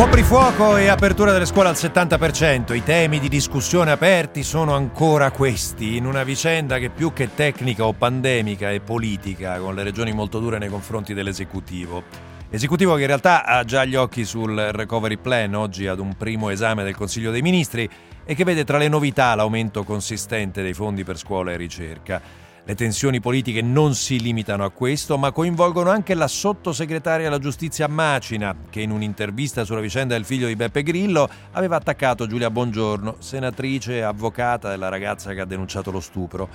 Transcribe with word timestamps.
Coprifuoco 0.00 0.78
e 0.78 0.88
apertura 0.88 1.30
delle 1.30 1.44
scuole 1.44 1.68
al 1.68 1.74
70%. 1.74 2.74
I 2.74 2.82
temi 2.82 3.18
di 3.18 3.28
discussione 3.28 3.90
aperti 3.90 4.42
sono 4.42 4.72
ancora 4.72 5.30
questi, 5.30 5.98
in 5.98 6.06
una 6.06 6.22
vicenda 6.22 6.78
che 6.78 6.88
più 6.88 7.12
che 7.12 7.34
tecnica 7.34 7.84
o 7.84 7.92
pandemica 7.92 8.70
è 8.70 8.80
politica, 8.80 9.58
con 9.58 9.74
le 9.74 9.82
regioni 9.82 10.12
molto 10.12 10.38
dure 10.38 10.56
nei 10.56 10.70
confronti 10.70 11.12
dell'esecutivo. 11.12 12.04
Esecutivo 12.48 12.94
che 12.94 13.02
in 13.02 13.08
realtà 13.08 13.44
ha 13.44 13.62
già 13.64 13.84
gli 13.84 13.94
occhi 13.94 14.24
sul 14.24 14.56
recovery 14.72 15.18
plan, 15.18 15.54
oggi 15.54 15.86
ad 15.86 15.98
un 15.98 16.16
primo 16.16 16.48
esame 16.48 16.82
del 16.82 16.96
Consiglio 16.96 17.30
dei 17.30 17.42
Ministri, 17.42 17.86
e 18.24 18.34
che 18.34 18.44
vede 18.44 18.64
tra 18.64 18.78
le 18.78 18.88
novità 18.88 19.34
l'aumento 19.34 19.84
consistente 19.84 20.62
dei 20.62 20.72
fondi 20.72 21.04
per 21.04 21.18
scuola 21.18 21.52
e 21.52 21.58
ricerca. 21.58 22.22
Le 22.70 22.76
tensioni 22.76 23.18
politiche 23.18 23.62
non 23.62 23.96
si 23.96 24.20
limitano 24.20 24.62
a 24.62 24.70
questo, 24.70 25.18
ma 25.18 25.32
coinvolgono 25.32 25.90
anche 25.90 26.14
la 26.14 26.28
sottosegretaria 26.28 27.26
alla 27.26 27.40
giustizia 27.40 27.88
Macina, 27.88 28.54
che 28.70 28.80
in 28.80 28.92
un'intervista 28.92 29.64
sulla 29.64 29.80
vicenda 29.80 30.14
del 30.14 30.24
figlio 30.24 30.46
di 30.46 30.54
Beppe 30.54 30.84
Grillo 30.84 31.28
aveva 31.50 31.74
attaccato 31.74 32.28
Giulia 32.28 32.48
Bongiorno, 32.48 33.16
senatrice 33.18 33.96
e 33.96 34.00
avvocata 34.02 34.68
della 34.68 34.88
ragazza 34.88 35.34
che 35.34 35.40
ha 35.40 35.46
denunciato 35.46 35.90
lo 35.90 35.98
stupro. 35.98 36.48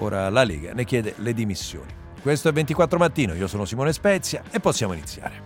Ora 0.00 0.28
la 0.28 0.44
Lega 0.44 0.74
ne 0.74 0.84
chiede 0.84 1.14
le 1.16 1.32
dimissioni. 1.32 1.94
Questo 2.20 2.50
è 2.50 2.52
24 2.52 2.98
mattino, 2.98 3.32
io 3.32 3.46
sono 3.46 3.64
Simone 3.64 3.94
Spezia 3.94 4.42
e 4.50 4.60
possiamo 4.60 4.92
iniziare. 4.92 5.44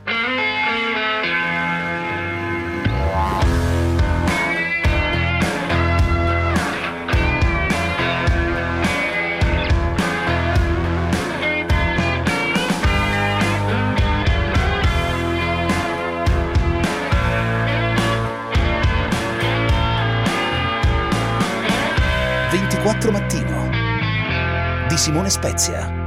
Spezia. 25.39 25.98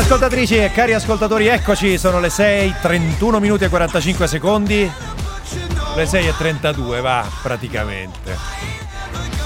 Cari 0.00 0.12
ascoltatrici 0.12 0.56
e 0.56 0.72
cari 0.72 0.94
ascoltatori, 0.94 1.46
eccoci, 1.48 1.98
sono 1.98 2.20
le 2.20 2.30
6, 2.30 2.76
31 2.80 3.38
minuti 3.38 3.64
e 3.64 3.68
45 3.68 4.26
secondi. 4.26 4.90
Le 5.94 6.06
6 6.06 6.26
e 6.26 6.34
32, 6.38 7.00
va, 7.02 7.28
praticamente. 7.42 8.34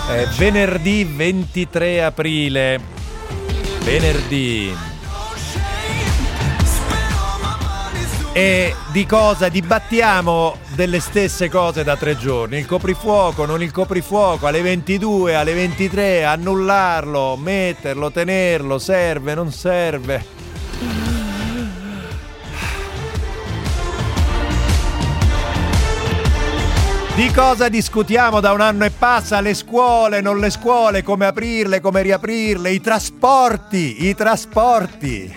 È 0.09 0.29
venerdì 0.37 1.03
23 1.03 2.05
aprile. 2.05 2.81
Venerdì. 3.81 4.73
E 8.33 8.75
di 8.93 9.07
cosa 9.07 9.49
dibattiamo 9.49 10.59
delle 10.77 11.01
stesse 11.01 11.49
cose 11.49 11.83
da 11.83 11.97
tre 11.97 12.17
giorni? 12.17 12.59
Il 12.59 12.67
coprifuoco, 12.67 13.45
non 13.45 13.61
il 13.61 13.73
coprifuoco, 13.73 14.47
alle 14.47 14.63
22, 14.63 15.35
alle 15.35 15.53
23, 15.53 16.25
annullarlo, 16.25 17.37
metterlo, 17.37 18.13
tenerlo, 18.13 18.79
serve, 18.79 19.35
non 19.35 19.51
serve. 19.51 20.34
Di 27.15 27.31
cosa 27.31 27.69
discutiamo 27.69 28.41
da 28.41 28.51
un 28.51 28.61
anno 28.61 28.85
e 28.85 28.91
passa? 28.91 29.41
Le 29.41 29.55
scuole, 29.55 30.21
non 30.21 30.41
le 30.41 30.51
scuole, 30.51 31.05
come 31.05 31.27
aprirle, 31.27 31.81
come 31.81 32.03
riaprirle, 32.03 32.73
i 32.73 32.81
trasporti, 32.81 34.09
i 34.09 34.17
trasporti. 34.17 35.33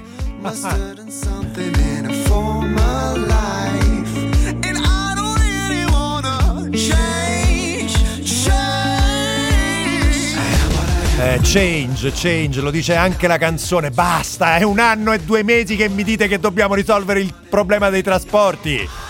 Eh, 11.19 11.39
change, 11.43 12.11
change, 12.11 12.61
lo 12.61 12.71
dice 12.71 12.95
anche 12.95 13.27
la 13.27 13.37
canzone. 13.37 13.91
Basta, 13.91 14.55
è 14.57 14.63
un 14.63 14.79
anno 14.79 15.13
e 15.13 15.19
due 15.19 15.43
mesi 15.43 15.75
che 15.75 15.89
mi 15.89 16.03
dite 16.03 16.27
che 16.27 16.39
dobbiamo 16.39 16.73
risolvere 16.73 17.19
il 17.19 17.31
problema 17.47 17.91
dei 17.91 18.01
trasporti. 18.01 19.06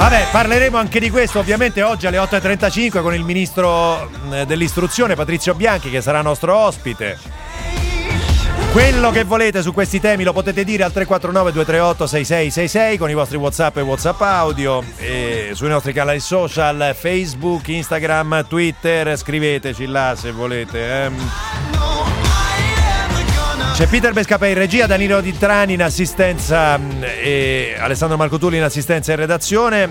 Vabbè, 0.00 0.28
parleremo 0.32 0.78
anche 0.78 0.98
di 0.98 1.10
questo 1.10 1.40
ovviamente 1.40 1.82
oggi 1.82 2.06
alle 2.06 2.16
8.35 2.16 3.02
con 3.02 3.12
il 3.12 3.22
ministro 3.22 4.08
mm, 4.08 4.42
dell'istruzione 4.44 5.14
Patrizio 5.14 5.54
Bianchi 5.54 5.90
che 5.90 6.00
sarà 6.00 6.22
nostro 6.22 6.56
ospite. 6.56 7.18
Quello 8.72 9.10
che 9.10 9.24
volete 9.24 9.60
su 9.60 9.74
questi 9.74 10.00
temi 10.00 10.24
lo 10.24 10.32
potete 10.32 10.64
dire 10.64 10.84
al 10.84 10.92
349 10.92 11.52
238 11.52 12.06
6666 12.06 12.96
con 12.96 13.10
i 13.10 13.14
vostri 13.14 13.36
WhatsApp 13.36 13.76
e 13.76 13.80
WhatsApp 13.82 14.20
audio 14.22 14.82
e 14.96 15.50
sui 15.52 15.68
nostri 15.68 15.92
canali 15.92 16.18
social 16.18 16.96
Facebook, 16.98 17.68
Instagram, 17.68 18.46
Twitter, 18.48 19.18
scriveteci 19.18 19.84
là 19.84 20.14
se 20.16 20.32
volete. 20.32 20.78
Eh. 20.78 21.79
C'è 23.80 23.86
Peter 23.86 24.12
Bescapè 24.12 24.48
in 24.48 24.56
regia, 24.56 24.84
Danilo 24.84 25.22
Di 25.22 25.38
Trani 25.38 25.72
in 25.72 25.82
assistenza 25.82 26.76
mm, 26.76 27.02
e 27.02 27.76
Alessandro 27.78 28.18
Marcotulli 28.18 28.58
in 28.58 28.62
assistenza 28.62 29.14
e 29.14 29.16
redazione. 29.16 29.88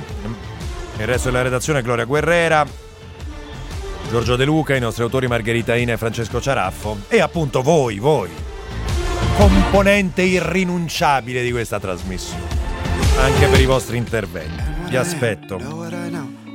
Il 0.99 1.07
resto 1.07 1.31
della 1.31 1.41
redazione 1.41 1.81
Gloria 1.81 2.05
Guerrera. 2.05 2.63
Giorgio 4.11 4.35
De 4.35 4.45
Luca, 4.45 4.75
i 4.75 4.79
nostri 4.79 5.01
autori 5.01 5.25
Margherita 5.25 5.75
Ina 5.75 5.93
e 5.93 5.97
Francesco 5.97 6.39
Ciaraffo 6.39 6.99
e 7.07 7.19
appunto 7.19 7.63
voi, 7.63 7.97
voi 7.97 8.29
componente 9.35 10.21
irrinunciabile 10.21 11.41
di 11.41 11.49
questa 11.49 11.79
trasmissione, 11.79 12.43
anche 13.17 13.47
per 13.47 13.59
i 13.59 13.65
vostri 13.65 13.97
interventi. 13.97 14.63
Vi 14.87 14.97
aspetto. 14.97 15.57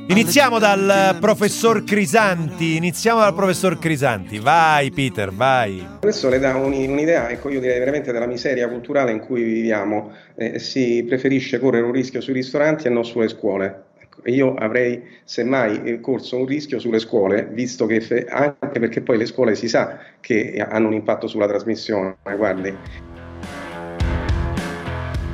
Iniziamo 0.06 0.58
dal 0.58 1.16
professor 1.18 1.82
Crisanti, 1.82 2.76
iniziamo 2.76 3.20
dal 3.20 3.34
professor 3.34 3.78
Crisanti, 3.78 4.38
vai 4.38 4.90
Peter, 4.90 5.32
vai. 5.32 5.82
Questo 6.00 6.28
le 6.28 6.38
dà 6.38 6.54
un'idea, 6.56 7.30
ecco 7.30 7.48
io 7.48 7.58
direi 7.58 7.78
veramente 7.78 8.12
della 8.12 8.26
miseria 8.26 8.68
culturale 8.68 9.12
in 9.12 9.20
cui 9.20 9.42
viviamo, 9.42 10.12
eh, 10.34 10.58
si 10.58 11.02
preferisce 11.08 11.58
correre 11.58 11.86
un 11.86 11.92
rischio 11.92 12.20
sui 12.20 12.34
ristoranti 12.34 12.86
e 12.86 12.90
non 12.90 13.06
sulle 13.06 13.28
scuole. 13.28 13.84
Io 14.26 14.54
avrei 14.54 15.02
semmai 15.24 15.98
corso 16.00 16.36
un 16.36 16.44
rischio 16.44 16.78
sulle 16.78 16.98
scuole, 16.98 17.48
visto 17.50 17.86
che 17.86 18.26
anche 18.28 18.78
perché 18.78 19.00
poi 19.00 19.16
le 19.16 19.26
scuole 19.26 19.54
si 19.54 19.68
sa 19.68 19.98
che 20.20 20.62
hanno 20.68 20.88
un 20.88 20.94
impatto 20.94 21.26
sulla 21.26 21.46
trasmissione. 21.46 22.16
Guardi. 22.36 22.76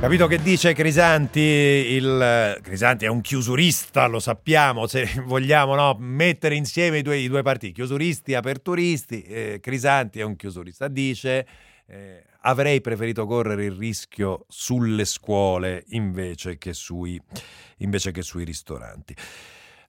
Capito 0.01 0.25
che 0.25 0.41
dice 0.41 0.73
Crisanti? 0.73 1.39
Il, 1.39 2.59
Crisanti 2.63 3.05
è 3.05 3.07
un 3.07 3.21
chiusurista, 3.21 4.07
lo 4.07 4.19
sappiamo, 4.19 4.87
se 4.87 5.07
vogliamo 5.25 5.75
no, 5.75 5.95
mettere 5.99 6.55
insieme 6.55 6.97
i 6.97 7.01
due, 7.03 7.17
i 7.17 7.27
due 7.27 7.43
partiti, 7.43 7.73
chiusuristi, 7.73 8.33
aperturisti, 8.33 9.21
eh, 9.21 9.59
Crisanti 9.61 10.19
è 10.19 10.23
un 10.23 10.35
chiusurista, 10.35 10.87
dice 10.87 11.45
eh, 11.85 12.23
avrei 12.41 12.81
preferito 12.81 13.27
correre 13.27 13.65
il 13.65 13.73
rischio 13.73 14.45
sulle 14.47 15.05
scuole 15.05 15.83
invece 15.89 16.57
che 16.57 16.73
sui, 16.73 17.21
invece 17.77 18.09
che 18.09 18.23
sui 18.23 18.43
ristoranti. 18.43 19.15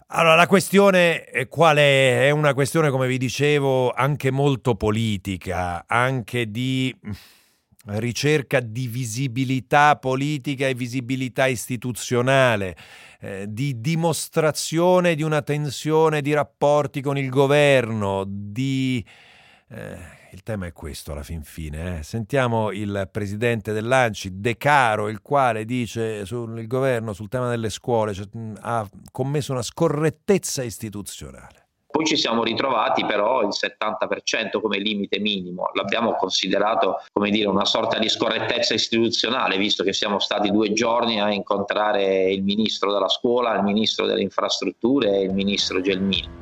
Allora, 0.08 0.34
la 0.34 0.46
questione 0.46 1.24
qual 1.48 1.78
è? 1.78 2.26
È 2.26 2.30
una 2.30 2.52
questione, 2.52 2.90
come 2.90 3.06
vi 3.06 3.16
dicevo, 3.16 3.90
anche 3.92 4.30
molto 4.30 4.74
politica, 4.74 5.86
anche 5.86 6.50
di 6.50 6.94
ricerca 7.84 8.60
di 8.60 8.86
visibilità 8.86 9.96
politica 9.96 10.66
e 10.66 10.74
visibilità 10.74 11.46
istituzionale, 11.46 12.76
eh, 13.20 13.46
di 13.48 13.80
dimostrazione 13.80 15.14
di 15.14 15.22
una 15.22 15.42
tensione 15.42 16.20
di 16.20 16.32
rapporti 16.32 17.00
con 17.00 17.18
il 17.18 17.28
governo, 17.28 18.24
di... 18.26 19.04
Eh, 19.68 20.20
il 20.32 20.42
tema 20.42 20.64
è 20.64 20.72
questo 20.72 21.12
alla 21.12 21.22
fin 21.22 21.42
fine. 21.42 21.98
Eh. 21.98 22.02
Sentiamo 22.02 22.70
il 22.70 23.08
presidente 23.12 23.72
dell'ANCI, 23.72 24.40
De 24.40 24.56
Caro, 24.56 25.08
il 25.08 25.20
quale 25.20 25.66
dice 25.66 26.24
sul 26.24 26.66
governo 26.66 27.12
sul 27.12 27.28
tema 27.28 27.50
delle 27.50 27.68
scuole 27.68 28.14
cioè, 28.14 28.26
ha 28.60 28.88
commesso 29.10 29.52
una 29.52 29.62
scorrettezza 29.62 30.62
istituzionale. 30.62 31.61
Poi 32.02 32.04
ci 32.04 32.16
siamo 32.16 32.42
ritrovati 32.42 33.04
però 33.04 33.42
il 33.42 33.50
70% 33.50 34.60
come 34.60 34.78
limite 34.78 35.18
minimo. 35.18 35.70
L'abbiamo 35.74 36.14
considerato 36.14 37.02
come 37.12 37.30
dire 37.30 37.48
una 37.48 37.64
sorta 37.64 37.98
di 37.98 38.08
scorrettezza 38.08 38.74
istituzionale, 38.74 39.56
visto 39.56 39.84
che 39.84 39.92
siamo 39.92 40.18
stati 40.18 40.50
due 40.50 40.72
giorni 40.72 41.20
a 41.20 41.32
incontrare 41.32 42.30
il 42.30 42.42
ministro 42.42 42.92
della 42.92 43.08
scuola, 43.08 43.54
il 43.56 43.62
ministro 43.62 44.06
delle 44.06 44.22
infrastrutture 44.22 45.10
e 45.10 45.22
il 45.22 45.32
ministro 45.32 45.80
Gelmini. 45.80 46.40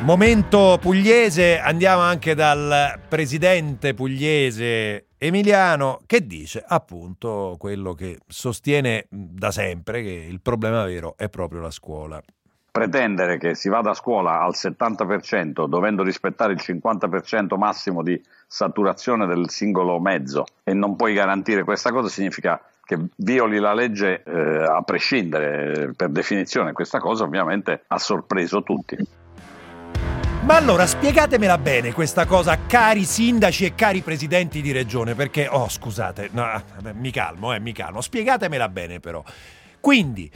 Momento 0.00 0.78
pugliese, 0.80 1.58
andiamo 1.58 2.00
anche 2.00 2.34
dal 2.34 2.98
presidente 3.06 3.92
pugliese 3.92 5.08
Emiliano 5.18 6.00
che 6.06 6.26
dice 6.26 6.64
appunto 6.66 7.56
quello 7.58 7.92
che 7.92 8.20
sostiene 8.26 9.04
da 9.10 9.50
sempre 9.50 10.02
che 10.02 10.26
il 10.26 10.40
problema 10.40 10.82
vero 10.84 11.14
è 11.18 11.28
proprio 11.28 11.60
la 11.60 11.70
scuola. 11.70 12.22
Pretendere 12.70 13.38
che 13.38 13.54
si 13.54 13.68
vada 13.68 13.90
a 13.90 13.94
scuola 13.94 14.40
al 14.40 14.52
70% 14.54 15.66
dovendo 15.66 16.02
rispettare 16.02 16.52
il 16.52 16.60
50% 16.62 17.56
massimo 17.56 18.02
di 18.02 18.20
saturazione 18.46 19.26
del 19.26 19.50
singolo 19.50 19.98
mezzo 19.98 20.44
e 20.62 20.72
non 20.72 20.96
puoi 20.96 21.14
garantire 21.14 21.64
questa 21.64 21.90
cosa 21.90 22.08
significa 22.08 22.60
che 22.84 22.98
violi 23.16 23.58
la 23.58 23.72
legge 23.72 24.22
eh, 24.24 24.64
a 24.64 24.82
prescindere 24.82 25.92
per 25.96 26.08
definizione. 26.10 26.72
Questa 26.72 26.98
cosa 26.98 27.24
ovviamente 27.24 27.84
ha 27.86 27.98
sorpreso 27.98 28.62
tutti. 28.62 28.96
Ma 30.42 30.56
allora 30.56 30.86
spiegatemela 30.86 31.58
bene 31.58 31.92
questa 31.92 32.24
cosa, 32.24 32.58
cari 32.66 33.04
sindaci 33.04 33.66
e 33.66 33.74
cari 33.74 34.00
presidenti 34.00 34.62
di 34.62 34.72
regione, 34.72 35.14
perché, 35.14 35.46
oh 35.48 35.68
scusate, 35.68 36.30
no, 36.32 36.44
mi 36.94 37.10
calmo, 37.10 37.52
eh, 37.52 37.60
mi 37.60 37.72
calmo, 37.72 38.00
spiegatemela 38.00 38.68
bene 38.68 39.00
però. 39.00 39.22
Quindi, 39.80 40.30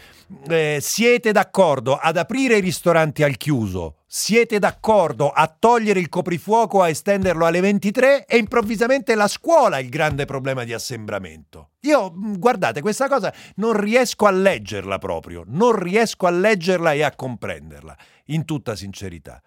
eh, 0.49 0.79
siete 0.81 1.32
d'accordo 1.32 1.96
ad 1.96 2.17
aprire 2.17 2.56
i 2.56 2.61
ristoranti 2.61 3.23
al 3.23 3.37
chiuso? 3.37 3.99
Siete 4.06 4.58
d'accordo 4.58 5.31
a 5.31 5.46
togliere 5.46 6.00
il 6.00 6.08
coprifuoco, 6.08 6.82
a 6.82 6.88
estenderlo 6.88 7.44
alle 7.46 7.61
23 7.61 8.26
e 8.26 8.37
improvvisamente 8.37 9.14
la 9.14 9.29
scuola 9.29 9.79
è 9.79 9.82
il 9.82 9.88
grande 9.88 10.25
problema 10.25 10.64
di 10.64 10.73
assembramento? 10.73 11.70
Io, 11.81 12.12
mm, 12.12 12.35
guardate, 12.38 12.81
questa 12.81 13.08
cosa 13.08 13.32
non 13.56 13.79
riesco 13.79 14.26
a 14.26 14.31
leggerla 14.31 14.99
proprio, 14.99 15.44
non 15.46 15.76
riesco 15.76 16.26
a 16.26 16.31
leggerla 16.31 16.93
e 16.93 17.02
a 17.02 17.14
comprenderla, 17.14 17.96
in 18.26 18.44
tutta 18.44 18.75
sincerità 18.75 19.43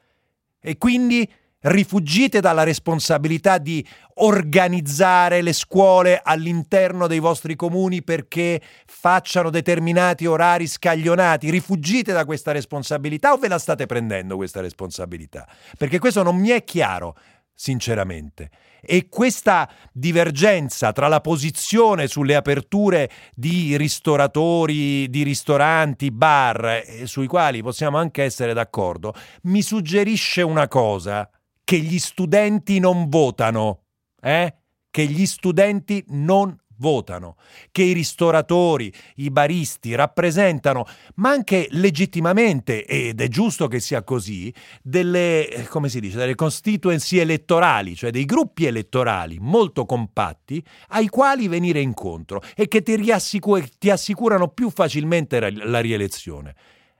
e 0.59 0.77
quindi 0.77 1.29
rifugite 1.61 2.39
dalla 2.39 2.63
responsabilità 2.63 3.57
di 3.57 3.85
organizzare 4.15 5.41
le 5.41 5.53
scuole 5.53 6.19
all'interno 6.23 7.07
dei 7.07 7.19
vostri 7.19 7.55
comuni 7.55 8.03
perché 8.03 8.61
facciano 8.85 9.49
determinati 9.49 10.25
orari 10.25 10.67
scaglionati. 10.67 11.49
Rifugite 11.49 12.13
da 12.13 12.25
questa 12.25 12.51
responsabilità 12.51 13.33
o 13.33 13.37
ve 13.37 13.47
la 13.47 13.59
state 13.59 13.85
prendendo 13.85 14.35
questa 14.35 14.61
responsabilità? 14.61 15.47
Perché 15.77 15.99
questo 15.99 16.23
non 16.23 16.37
mi 16.37 16.49
è 16.49 16.63
chiaro, 16.63 17.15
sinceramente. 17.53 18.49
E 18.79 19.09
questa 19.09 19.69
divergenza 19.91 20.93
tra 20.93 21.07
la 21.07 21.19
posizione 21.19 22.07
sulle 22.07 22.35
aperture 22.35 23.09
di 23.33 23.75
ristoratori, 23.75 25.09
di 25.09 25.23
ristoranti, 25.23 26.11
bar, 26.11 26.83
eh, 26.85 27.07
sui 27.07 27.27
quali 27.27 27.61
possiamo 27.61 27.97
anche 27.97 28.23
essere 28.23 28.53
d'accordo, 28.53 29.13
mi 29.43 29.61
suggerisce 29.63 30.43
una 30.43 30.67
cosa, 30.67 31.27
che 31.67 31.79
gli 31.79 31.99
studenti 31.99 32.79
non 32.79 33.09
votano, 33.09 33.87
eh? 34.21 34.55
che 34.89 35.05
gli 35.05 35.25
studenti 35.25 36.01
non 36.07 36.57
votano, 36.77 37.35
che 37.73 37.81
i 37.83 37.91
ristoratori, 37.91 38.89
i 39.15 39.29
baristi 39.29 39.93
rappresentano, 39.93 40.85
ma 41.15 41.31
anche 41.31 41.67
legittimamente, 41.71 42.85
ed 42.85 43.19
è 43.19 43.27
giusto 43.27 43.67
che 43.67 43.81
sia 43.81 44.01
così, 44.03 44.53
delle, 44.81 45.67
come 45.67 45.89
si 45.89 45.99
dice, 45.99 46.15
delle 46.15 46.35
constituency 46.35 47.17
elettorali, 47.17 47.97
cioè 47.97 48.11
dei 48.11 48.23
gruppi 48.23 48.65
elettorali 48.65 49.37
molto 49.37 49.85
compatti 49.85 50.63
ai 50.91 51.09
quali 51.09 51.49
venire 51.49 51.81
incontro 51.81 52.41
e 52.55 52.69
che 52.69 52.81
ti, 52.81 52.95
riassicur- 52.95 53.77
ti 53.77 53.89
assicurano 53.89 54.47
più 54.47 54.69
facilmente 54.69 55.51
la 55.51 55.79
rielezione. 55.81 56.55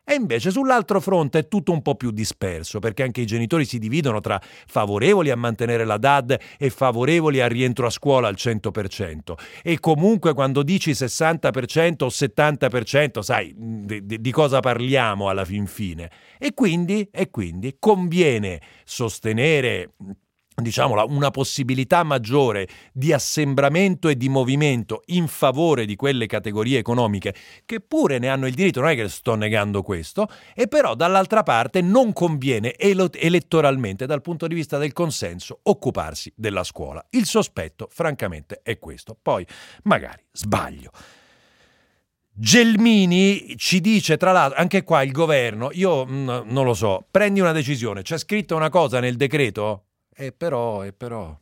E 0.10 0.16
invece 0.16 0.52
sull'altro 0.52 1.02
fronte 1.02 1.40
è 1.40 1.48
tutto 1.50 1.74
un 1.74 1.82
po' 1.82 1.96
più 1.96 2.12
disperso, 2.12 2.80
perché 2.80 3.04
anche 3.04 3.20
i 3.20 3.26
genitori 3.26 3.66
si 3.66 3.78
dividono 3.78 4.22
tra 4.22 4.40
favorevoli 4.42 5.32
a 5.32 5.36
mantenere 5.36 5.84
la 5.84 5.98
DAD 5.98 6.40
e 6.58 6.70
favorevoli 6.70 7.42
al 7.42 7.50
rientro 7.50 7.88
a 7.88 7.90
scuola 7.90 8.30
al 8.30 8.36
100%. 8.38 9.34
E 9.62 9.82
comunque 9.82 10.34
quando 10.34 10.64
dici 10.64 10.92
60% 10.92 12.06
o 12.06 12.08
70%, 12.08 13.20
sai 13.20 13.54
di, 13.58 14.22
di 14.22 14.32
cosa 14.32 14.62
parliamo 14.62 15.28
alla 15.28 15.44
fin 15.44 15.68
fine. 15.68 16.10
E 16.40 16.54
quindi, 16.54 17.10
e 17.12 17.30
quindi 17.30 17.76
conviene 17.78 18.62
sostenere 18.86 19.92
diciamo, 20.60 21.06
una 21.08 21.30
possibilità 21.30 22.02
maggiore 22.02 22.68
di 22.92 23.14
assembramento 23.14 24.10
e 24.10 24.18
di 24.18 24.28
movimento 24.28 25.04
in 25.08 25.28
favore 25.28 25.86
di 25.86 25.96
quelle 25.96 26.26
categorie 26.26 26.80
economiche 26.80 27.36
che 27.64 27.80
pure 27.80 28.18
ne 28.18 28.28
hanno 28.28 28.48
il 28.48 28.56
diritto, 28.56 28.80
non 28.80 28.90
è 28.90 28.96
che 28.96 29.08
sto 29.08 29.36
negando 29.36 29.84
questo, 29.84 30.28
e 30.56 30.68
però 30.68 30.96
dall'altra 30.96 31.44
parte 31.44 31.82
non 31.82 32.12
conviene 32.12 32.74
elettoralmente 32.76 34.08
dal 34.08 34.24
punto 34.24 34.48
di 34.48 34.56
vista 34.56 34.80
del 34.80 34.94
consenso 34.94 35.60
occuparsi 35.62 36.34
della 36.36 36.64
scuola. 36.64 37.06
Il 37.12 37.26
sospetto 37.26 37.88
francamente 37.92 38.62
è 38.64 38.80
questo, 38.80 39.16
poi 39.22 39.46
magari 39.84 40.24
sbaglio. 40.32 40.90
Gelmini 42.34 43.56
ci 43.58 43.80
dice, 43.80 44.18
tra 44.18 44.32
l'altro, 44.32 44.60
anche 44.60 44.84
qua 44.84 45.04
il 45.04 45.12
governo, 45.12 45.70
io 45.72 46.04
mh, 46.04 46.12
mm, 46.12 46.50
non 46.52 46.66
lo 46.66 46.74
so, 46.74 47.06
prendi 47.12 47.40
una 47.40 47.52
decisione, 47.52 48.02
c'è 48.02 48.18
scritto 48.18 48.56
una 48.56 48.70
cosa 48.70 49.00
nel 49.00 49.18
decreto? 49.18 49.87
E 50.20 50.32
però, 50.32 50.84
e 50.84 50.94
però. 50.94 51.38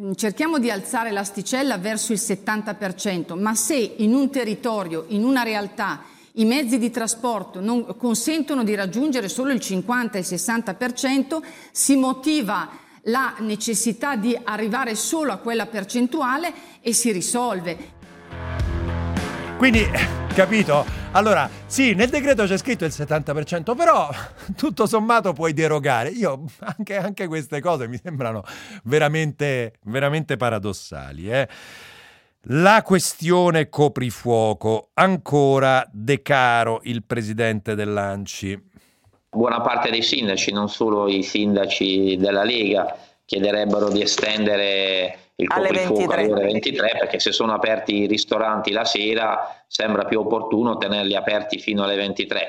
Mm, 0.00 0.12
cerchiamo 0.14 0.58
di 0.58 0.68
alzare 0.68 1.12
l'asticella 1.12 1.78
verso 1.78 2.12
il 2.12 2.18
70%, 2.20 3.38
ma 3.38 3.54
se 3.54 3.76
in 3.76 4.14
un 4.14 4.30
territorio, 4.30 5.04
in 5.08 5.22
una 5.22 5.44
realtà, 5.44 6.02
i 6.32 6.44
mezzi 6.44 6.78
di 6.78 6.90
trasporto 6.90 7.60
non 7.60 7.96
consentono 7.96 8.64
di 8.64 8.74
raggiungere 8.74 9.28
solo 9.28 9.52
il 9.52 9.60
50 9.60 10.18
e 10.18 10.20
il 10.20 10.26
60%, 10.28 11.40
si 11.70 11.94
motiva 11.94 12.68
la 13.02 13.36
necessità 13.38 14.16
di 14.16 14.36
arrivare 14.42 14.96
solo 14.96 15.30
a 15.30 15.36
quella 15.36 15.66
percentuale 15.66 16.52
e 16.80 16.92
si 16.92 17.12
risolve. 17.12 17.96
Quindi, 19.58 19.84
capito? 20.34 20.86
Allora, 21.12 21.50
sì, 21.66 21.92
nel 21.94 22.08
decreto 22.10 22.44
c'è 22.44 22.56
scritto 22.56 22.84
il 22.84 22.92
70%, 22.94 23.74
però 23.76 24.08
tutto 24.56 24.86
sommato 24.86 25.32
puoi 25.32 25.52
derogare. 25.52 26.10
Io 26.10 26.44
anche, 26.60 26.96
anche 26.96 27.26
queste 27.26 27.60
cose 27.60 27.88
mi 27.88 27.98
sembrano 28.00 28.44
veramente, 28.84 29.74
veramente 29.86 30.36
paradossali. 30.36 31.28
Eh? 31.28 31.48
La 32.42 32.82
questione 32.82 33.68
coprifuoco, 33.68 34.90
ancora 34.94 35.84
De 35.90 36.22
Caro, 36.22 36.78
il 36.84 37.02
presidente 37.02 37.74
dell'ANCI. 37.74 38.62
Buona 39.28 39.60
parte 39.60 39.90
dei 39.90 40.02
sindaci, 40.02 40.52
non 40.52 40.68
solo 40.68 41.08
i 41.08 41.24
sindaci 41.24 42.16
della 42.16 42.44
Lega, 42.44 42.96
chiederebbero 43.24 43.90
di 43.90 44.02
estendere 44.02 45.27
il 45.40 45.46
alle 45.50 45.70
23. 45.70 46.24
alle 46.24 46.44
23 46.46 46.96
perché 46.98 47.20
se 47.20 47.30
sono 47.30 47.52
aperti 47.52 47.94
i 47.94 48.06
ristoranti 48.06 48.72
la 48.72 48.84
sera 48.84 49.62
sembra 49.68 50.04
più 50.04 50.18
opportuno 50.18 50.76
tenerli 50.78 51.14
aperti 51.14 51.60
fino 51.60 51.84
alle 51.84 51.94
23. 51.94 52.48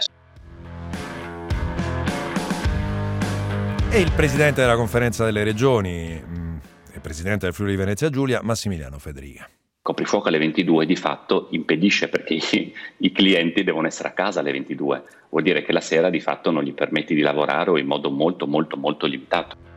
E 3.91 3.99
il 3.99 4.11
presidente 4.11 4.61
della 4.61 4.75
conferenza 4.75 5.23
delle 5.23 5.43
regioni 5.43 6.19
mm, 6.19 6.57
e 6.93 6.99
presidente 6.99 7.45
del 7.45 7.53
Friuli 7.53 7.75
Venezia 7.75 8.09
Giulia, 8.09 8.39
Massimiliano 8.41 8.97
Federica. 8.97 9.47
Coprifuoco 9.83 10.27
alle 10.27 10.39
22 10.39 10.87
di 10.87 10.95
fatto 10.95 11.47
impedisce 11.51 12.09
perché 12.09 12.33
i, 12.35 12.73
i, 12.97 13.11
clienti 13.11 13.63
devono 13.63 13.85
essere 13.85 14.09
a 14.09 14.13
casa 14.13 14.39
alle 14.39 14.51
22, 14.51 15.03
vuol 15.29 15.43
dire 15.43 15.63
che 15.63 15.71
la 15.73 15.81
sera 15.81 16.09
di 16.09 16.19
fatto 16.19 16.49
non 16.49 16.63
gli 16.63 16.73
permetti 16.73 17.13
di 17.13 17.21
lavorare 17.21 17.69
o 17.69 17.77
in 17.77 17.85
modo 17.85 18.09
molto 18.09 18.47
molto 18.47 18.77
molto 18.77 19.05
limitato. 19.05 19.68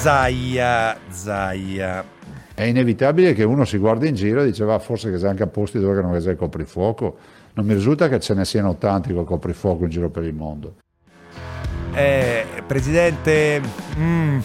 Zaia, 0.00 0.98
Zaia. 1.10 2.02
È 2.54 2.62
inevitabile 2.62 3.34
che 3.34 3.44
uno 3.44 3.66
si 3.66 3.76
guardi 3.76 4.08
in 4.08 4.14
giro 4.14 4.40
e 4.40 4.46
dice 4.46 4.64
va 4.64 4.78
forse 4.78 5.10
che 5.10 5.18
c'è 5.18 5.28
anche 5.28 5.42
a 5.42 5.46
posti 5.46 5.78
dove 5.78 6.00
non 6.00 6.18
c'è 6.18 6.30
il 6.30 6.38
coprifuoco. 6.38 7.18
Non 7.52 7.66
mi 7.66 7.74
risulta 7.74 8.08
che 8.08 8.18
ce 8.18 8.32
ne 8.32 8.46
siano 8.46 8.78
tanti 8.78 9.12
col 9.12 9.26
coprifuoco 9.26 9.84
in 9.84 9.90
giro 9.90 10.08
per 10.08 10.24
il 10.24 10.32
mondo. 10.32 10.76
Eh, 11.92 12.46
Presidente, 12.66 13.60
mm, 13.98 14.38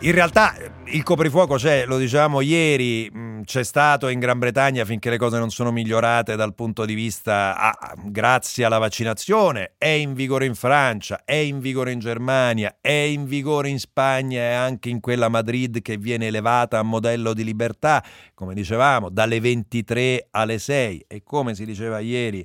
in 0.00 0.12
realtà 0.12 0.56
il 0.84 1.02
coprifuoco 1.02 1.54
c'è, 1.54 1.86
lo 1.86 1.96
diciamo 1.96 2.42
ieri, 2.42 3.10
c'è 3.44 3.64
stato 3.64 4.08
in 4.08 4.18
Gran 4.18 4.38
Bretagna 4.38 4.84
finché 4.84 5.10
le 5.10 5.18
cose 5.18 5.38
non 5.38 5.50
sono 5.50 5.72
migliorate 5.72 6.36
dal 6.36 6.54
punto 6.54 6.84
di 6.84 6.94
vista 6.94 7.56
ah, 7.56 7.94
grazie 8.04 8.64
alla 8.64 8.78
vaccinazione, 8.78 9.74
è 9.78 9.86
in 9.86 10.14
vigore 10.14 10.46
in 10.46 10.54
Francia, 10.54 11.22
è 11.24 11.34
in 11.34 11.60
vigore 11.60 11.92
in 11.92 11.98
Germania, 11.98 12.76
è 12.80 12.90
in 12.90 13.24
vigore 13.24 13.68
in 13.68 13.78
Spagna 13.78 14.40
e 14.40 14.52
anche 14.52 14.88
in 14.88 15.00
quella 15.00 15.28
Madrid 15.28 15.82
che 15.82 15.96
viene 15.96 16.26
elevata 16.26 16.78
a 16.78 16.82
modello 16.82 17.32
di 17.34 17.44
libertà, 17.44 18.02
come 18.34 18.54
dicevamo, 18.54 19.08
dalle 19.08 19.40
23 19.40 20.28
alle 20.30 20.58
6 20.58 21.04
e 21.08 21.22
come 21.22 21.54
si 21.54 21.64
diceva 21.64 21.98
ieri 21.98 22.44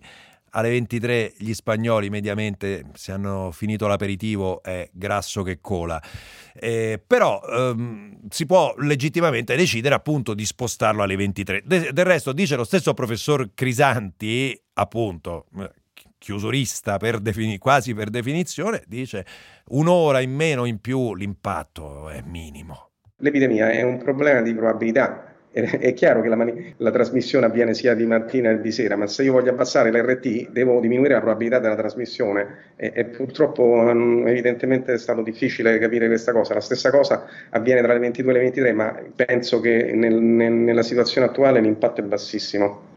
alle 0.58 0.70
23 0.70 1.34
gli 1.38 1.54
spagnoli 1.54 2.10
mediamente 2.10 2.86
se 2.96 3.12
hanno 3.12 3.52
finito 3.52 3.86
l'aperitivo 3.86 4.64
è 4.64 4.90
grasso 4.92 5.44
che 5.44 5.60
cola. 5.62 6.02
Eh, 6.56 7.00
però 7.06 7.40
ehm, 7.48 8.18
si 8.30 8.48
può 8.48 8.74
legittimamente 8.80 9.56
decidere 9.56 9.94
appunto 9.94 10.34
di 10.34 10.46
spostarlo 10.46 11.04
alle 11.04 11.16
23. 11.16 11.62
De- 11.64 11.92
del 11.94 12.06
resto 12.06 12.34
dice 12.34 12.56
lo 12.56 12.64
stesso 12.64 12.96
professor 12.96 13.52
Crisanti, 13.54 14.60
appunto, 14.74 15.46
eh, 15.60 15.72
chiusurista 16.18 16.98
per 16.98 17.20
defini- 17.20 17.60
quasi 17.60 17.94
per 17.94 18.10
definizione, 18.10 18.82
dice 18.88 19.26
un'ora 19.70 20.22
in 20.22 20.34
meno 20.34 20.66
in 20.66 20.80
più 20.80 21.14
l'impatto 21.14 22.10
è 22.10 22.22
minimo. 22.26 22.90
L'epidemia 23.18 23.70
è 23.70 23.84
un 23.84 24.00
problema 24.00 24.42
di 24.42 24.54
probabilità 24.56 25.37
è 25.52 25.94
chiaro 25.94 26.22
che 26.22 26.28
la, 26.28 26.36
mani- 26.36 26.74
la, 26.78 26.92
trasmissione 26.92 27.46
avviene 27.46 27.74
sia 27.74 27.96
di 27.96 28.06
mattina 28.06 28.52
che 28.52 28.62
di 28.62 28.72
sera, 28.72 28.96
ma 28.96 29.08
se 29.08 29.24
io 29.24 29.32
voglio 29.32 29.50
abbassare 29.50 29.92
l'RT 29.92 30.50
devo 30.52 30.80
diminuire 30.80 31.14
la 31.14 31.20
probabilità 31.20 31.60
della 31.60 31.76
trasmissione 31.76 32.74
e, 32.76 32.92
e 32.94 33.06
purtroppo 33.06 33.64
um, 33.64 34.28
evidentemente 34.28 34.94
è 34.94 34.98
stato 34.98 35.22
difficile 35.22 35.80
capire 35.80 36.08
questa 36.08 36.32
cosa. 36.32 36.54
La 36.54 36.62
stessa 36.62 36.92
cosa 36.92 37.26
avviene 37.50 37.82
tra 37.82 37.94
le 37.94 38.00
22 38.00 38.32
e 38.32 38.34
le 38.34 38.40
23, 38.42 38.74
ma 38.74 38.96
penso 39.16 39.60
che 39.60 39.92
nel, 39.94 40.14
nel, 40.14 40.52
nella 40.52 40.84
situazione 40.84 41.28
attuale 41.28 41.60
l'impatto 41.60 42.02
è 42.02 42.04
bassissimo. 42.04 42.96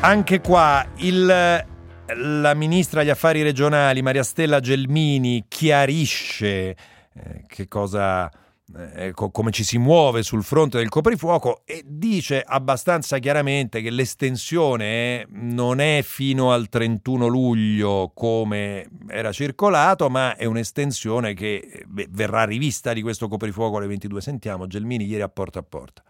Anche 0.00 0.40
qua 0.40 0.86
il 0.98 1.66
la 2.14 2.54
ministra 2.54 3.02
agli 3.02 3.10
affari 3.10 3.42
regionali 3.42 4.00
Maria 4.00 4.22
Stella 4.22 4.60
Gelmini 4.60 5.44
chiarisce 5.46 6.74
che 7.46 7.68
cosa, 7.68 8.30
eh, 8.94 9.12
co- 9.12 9.30
come 9.30 9.50
ci 9.50 9.64
si 9.64 9.78
muove 9.78 10.22
sul 10.22 10.42
fronte 10.42 10.78
del 10.78 10.88
coprifuoco 10.88 11.62
e 11.64 11.82
dice 11.86 12.42
abbastanza 12.42 13.18
chiaramente 13.18 13.80
che 13.80 13.90
l'estensione 13.90 15.26
non 15.30 15.80
è 15.80 16.02
fino 16.02 16.52
al 16.52 16.68
31 16.68 17.26
luglio 17.26 18.10
come 18.14 18.88
era 19.08 19.32
circolato, 19.32 20.08
ma 20.10 20.36
è 20.36 20.44
un'estensione 20.44 21.34
che 21.34 21.84
beh, 21.86 22.08
verrà 22.10 22.44
rivista 22.44 22.92
di 22.92 23.02
questo 23.02 23.28
coprifuoco 23.28 23.78
alle 23.78 23.86
22. 23.86 24.20
Sentiamo 24.20 24.66
Gelmini 24.66 25.04
ieri 25.06 25.22
a 25.22 25.28
porta 25.28 25.60
a 25.60 25.62
porta. 25.62 26.02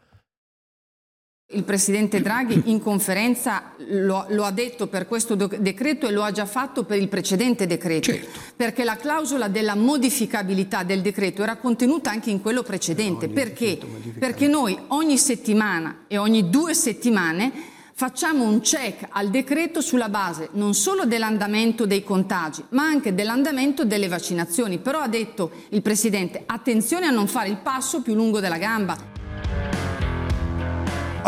Il 1.50 1.64
Presidente 1.64 2.21
Draghi 2.21 2.64
in 2.67 2.78
conferenza 2.78 3.73
lo, 3.88 4.26
lo, 4.28 4.45
ha 4.45 4.50
detto 4.50 4.87
per 4.87 5.07
questo 5.07 5.35
decreto 5.35 6.07
e 6.07 6.11
lo 6.11 6.23
ha 6.23 6.31
già 6.31 6.45
fatto 6.45 6.85
per 6.85 6.99
il 6.99 7.09
precedente 7.09 7.67
decreto, 7.67 8.12
certo. 8.12 8.38
perché 8.55 8.85
la 8.85 8.97
clausola 8.97 9.49
della 9.49 9.75
modificabilità 9.75 10.83
del 10.83 11.00
decreto 11.00 11.43
era 11.43 11.57
contenuta 11.57 12.11
anche 12.11 12.28
in 12.28 12.43
quello 12.43 12.62
precedente. 12.62 13.28
No, 13.28 13.33
perché? 13.33 13.78
Perché 14.19 14.47
noi 14.47 14.78
ogni 14.88 15.17
settimana 15.17 16.00
e 16.07 16.19
ogni 16.19 16.50
due 16.50 16.75
settimane 16.75 17.50
facciamo 17.99 18.45
un 18.45 18.61
check 18.61 19.09
al 19.09 19.31
decreto 19.31 19.81
sulla 19.81 20.09
base 20.09 20.50
non 20.52 20.73
solo 20.75 21.05
dell'andamento 21.05 21.87
dei 21.87 22.05
contagi, 22.05 22.62
ma 22.69 22.85
anche 22.85 23.14
dell'andamento 23.14 23.87
delle 23.87 24.07
vaccinazioni. 24.07 24.78
Però 24.78 25.00
ha 25.00 25.09
detto 25.09 25.50
il 25.71 25.81
Presidente, 25.81 26.43
attenzione 26.45 27.07
a 27.07 27.11
non 27.11 27.26
fare 27.26 27.49
il 27.49 27.57
passo 27.57 28.02
più 28.02 28.14
lungo 28.14 28.38
della 28.38 28.59
gamba. 28.59 29.07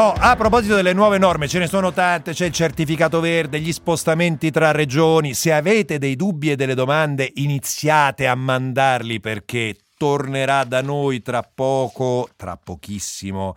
Oh, 0.03 0.15
a 0.17 0.35
proposito 0.35 0.77
delle 0.77 0.95
nuove 0.95 1.19
norme, 1.19 1.47
ce 1.47 1.59
ne 1.59 1.67
sono 1.67 1.93
tante, 1.93 2.33
c'è 2.33 2.47
il 2.47 2.53
certificato 2.53 3.21
verde, 3.21 3.61
gli 3.61 3.71
spostamenti 3.71 4.51
tra 4.51 4.71
regioni. 4.71 5.35
Se 5.35 5.53
avete 5.53 5.99
dei 5.99 6.17
dubbi 6.17 6.51
e 6.51 6.57
delle 6.57 6.73
domande, 6.73 7.31
iniziate 7.35 8.27
a 8.27 8.35
mandarli 8.35 9.21
perché 9.21 9.77
tornerà 9.99 10.65
da 10.65 10.81
noi 10.81 11.21
tra 11.21 11.43
poco, 11.43 12.31
tra 12.35 12.57
pochissimo, 12.57 13.55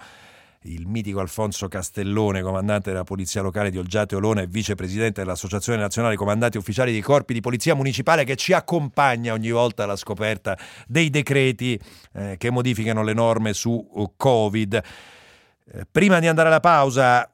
il 0.64 0.86
mitico 0.86 1.22
Alfonso 1.22 1.70
Castellone, 1.70 2.42
comandante 2.42 2.92
della 2.92 3.06
Polizia 3.06 3.42
Locale 3.42 3.72
di 3.72 3.78
Olgiate 3.78 4.18
Olona 4.18 4.42
e 4.42 4.48
vicepresidente 4.48 5.22
dell'Associazione 5.22 5.80
Nazionale 5.80 6.18
Comandanti 6.18 6.58
Ufficiali 6.58 6.92
dei 6.92 7.00
Corpi 7.00 7.32
di 7.32 7.40
Polizia 7.40 7.74
Municipale, 7.74 8.26
che 8.26 8.36
ci 8.36 8.52
accompagna 8.52 9.32
ogni 9.32 9.52
volta 9.52 9.84
alla 9.84 9.96
scoperta 9.96 10.58
dei 10.88 11.10
decreti 11.10 11.80
eh, 12.12 12.36
che 12.38 12.50
modificano 12.50 13.02
le 13.02 13.14
norme 13.14 13.54
su 13.54 13.72
uh, 13.72 14.12
Covid. 14.18 14.84
Eh, 15.66 15.86
prima 15.90 16.20
di 16.20 16.28
andare 16.28 16.50
alla 16.50 16.60
pausa, 16.60 17.32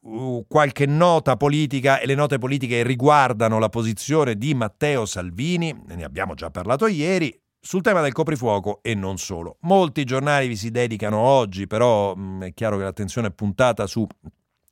qualche 0.47 0.85
nota 0.85 1.35
politica 1.35 1.99
e 1.99 2.05
le 2.05 2.15
note 2.15 2.37
politiche 2.37 2.83
riguardano 2.83 3.57
la 3.57 3.69
posizione 3.69 4.35
di 4.35 4.53
Matteo 4.53 5.05
Salvini, 5.05 5.75
ne 5.87 6.03
abbiamo 6.03 6.35
già 6.35 6.51
parlato 6.51 6.85
ieri, 6.85 7.35
sul 7.59 7.81
tema 7.81 8.01
del 8.01 8.13
coprifuoco 8.13 8.79
e 8.81 8.93
non 8.93 9.17
solo. 9.17 9.57
Molti 9.61 10.03
giornali 10.03 10.47
vi 10.47 10.55
si 10.55 10.69
dedicano 10.69 11.17
oggi, 11.17 11.67
però 11.67 12.15
mm, 12.15 12.43
è 12.43 12.53
chiaro 12.53 12.77
che 12.77 12.83
l'attenzione 12.83 13.27
è 13.27 13.31
puntata 13.31 13.87
su 13.87 14.07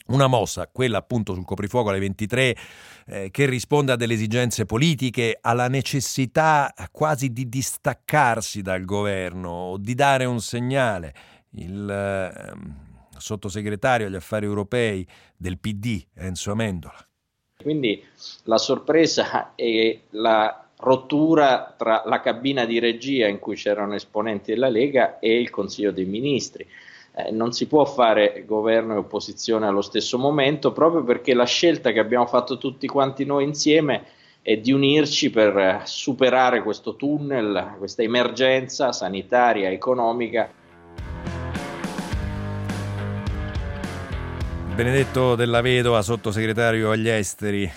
una 0.07 0.27
mossa, 0.27 0.69
quella 0.71 0.99
appunto 0.99 1.33
sul 1.33 1.43
coprifuoco 1.43 1.89
alle 1.89 1.99
23, 1.99 2.57
eh, 3.07 3.31
che 3.31 3.45
risponde 3.45 3.91
a 3.91 3.95
delle 3.95 4.13
esigenze 4.13 4.65
politiche, 4.65 5.37
alla 5.41 5.67
necessità 5.67 6.73
quasi 6.91 7.33
di 7.33 7.49
distaccarsi 7.49 8.61
dal 8.61 8.85
governo, 8.85 9.75
di 9.79 9.95
dare 9.95 10.25
un 10.25 10.39
segnale. 10.39 11.13
Il, 11.51 11.89
eh, 11.89 12.86
sottosegretario 13.19 14.07
agli 14.07 14.15
affari 14.15 14.45
europei 14.45 15.07
del 15.35 15.59
PD, 15.59 16.03
Enzo 16.15 16.51
Amendola. 16.51 17.07
Quindi 17.61 18.03
la 18.43 18.57
sorpresa 18.57 19.53
è 19.55 19.99
la 20.11 20.67
rottura 20.77 21.73
tra 21.75 22.03
la 22.05 22.19
cabina 22.19 22.65
di 22.65 22.79
regia 22.79 23.27
in 23.27 23.39
cui 23.39 23.55
c'erano 23.55 23.95
esponenti 23.95 24.53
della 24.53 24.69
Lega 24.69 25.19
e 25.19 25.39
il 25.39 25.49
Consiglio 25.49 25.91
dei 25.91 26.05
Ministri. 26.05 26.65
Eh, 27.15 27.31
non 27.31 27.51
si 27.51 27.67
può 27.67 27.83
fare 27.85 28.43
governo 28.45 28.93
e 28.93 28.97
opposizione 28.97 29.65
allo 29.65 29.81
stesso 29.81 30.19
momento 30.19 30.71
proprio 30.71 31.03
perché 31.03 31.33
la 31.33 31.45
scelta 31.45 31.91
che 31.91 31.99
abbiamo 31.99 32.27
fatto 32.27 32.57
tutti 32.57 32.85
quanti 32.87 33.25
noi 33.25 33.43
insieme 33.43 34.05
è 34.43 34.55
di 34.57 34.71
unirci 34.71 35.29
per 35.31 35.81
superare 35.85 36.61
questo 36.61 36.95
tunnel, 36.95 37.75
questa 37.79 38.03
emergenza 38.03 38.93
sanitaria, 38.93 39.69
economica 39.69 40.49
Benedetto 44.77 45.33
della 45.33 45.61
Vedova, 45.61 46.03
sottosegretario 46.03 46.91
agli 46.91 47.09
esteri. 47.09 47.67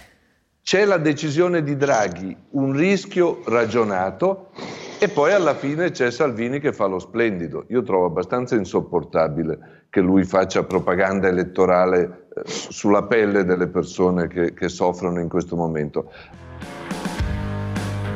C'è 0.62 0.84
la 0.84 0.98
decisione 0.98 1.62
di 1.62 1.74
Draghi, 1.74 2.36
un 2.50 2.76
rischio 2.76 3.40
ragionato 3.46 4.50
e 4.98 5.08
poi 5.08 5.32
alla 5.32 5.54
fine 5.54 5.92
c'è 5.92 6.10
Salvini 6.10 6.60
che 6.60 6.74
fa 6.74 6.84
lo 6.84 6.98
splendido. 6.98 7.64
Io 7.68 7.82
trovo 7.84 8.04
abbastanza 8.04 8.54
insopportabile 8.54 9.86
che 9.88 10.02
lui 10.02 10.24
faccia 10.24 10.64
propaganda 10.64 11.26
elettorale 11.26 12.26
eh, 12.34 12.42
sulla 12.44 13.04
pelle 13.04 13.46
delle 13.46 13.68
persone 13.68 14.28
che, 14.28 14.52
che 14.52 14.68
soffrono 14.68 15.20
in 15.20 15.28
questo 15.30 15.56
momento. 15.56 16.12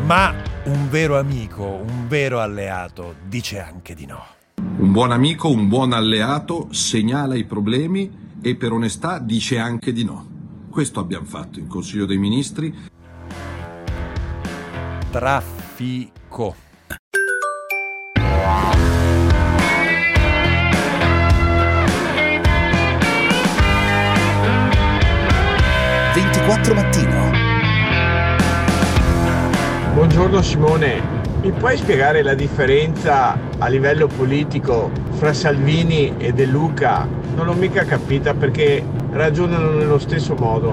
Ma 0.04 0.34
un 0.64 0.90
vero 0.90 1.18
amico, 1.18 1.64
un 1.64 2.06
vero 2.06 2.38
alleato 2.38 3.14
dice 3.26 3.60
anche 3.60 3.94
di 3.94 4.04
no. 4.04 4.22
Un 4.56 4.92
buon 4.92 5.10
amico, 5.10 5.48
un 5.48 5.68
buon 5.68 5.94
alleato 5.94 6.68
segnala 6.70 7.34
i 7.34 7.44
problemi 7.44 8.23
e 8.46 8.56
per 8.56 8.72
onestà 8.72 9.18
dice 9.18 9.56
anche 9.56 9.90
di 9.90 10.04
no. 10.04 10.66
Questo 10.68 11.00
abbiamo 11.00 11.24
fatto 11.24 11.58
in 11.58 11.66
Consiglio 11.66 12.04
dei 12.04 12.18
Ministri. 12.18 12.74
Traffico. 15.10 16.56
mattino. 26.74 27.30
Buongiorno 29.94 30.42
Simone, 30.42 31.00
mi 31.40 31.52
puoi 31.52 31.76
spiegare 31.76 32.22
la 32.22 32.34
differenza 32.34 33.38
a 33.58 33.68
livello 33.68 34.06
politico 34.06 34.90
fra 35.12 35.32
Salvini 35.32 36.14
e 36.18 36.32
De 36.32 36.46
Luca 36.46 37.23
non 37.34 37.46
l'ho 37.46 37.54
mica 37.54 37.84
capita 37.84 38.34
perché 38.34 38.84
ragionano 39.10 39.70
nello 39.70 39.98
stesso 39.98 40.34
modo. 40.34 40.72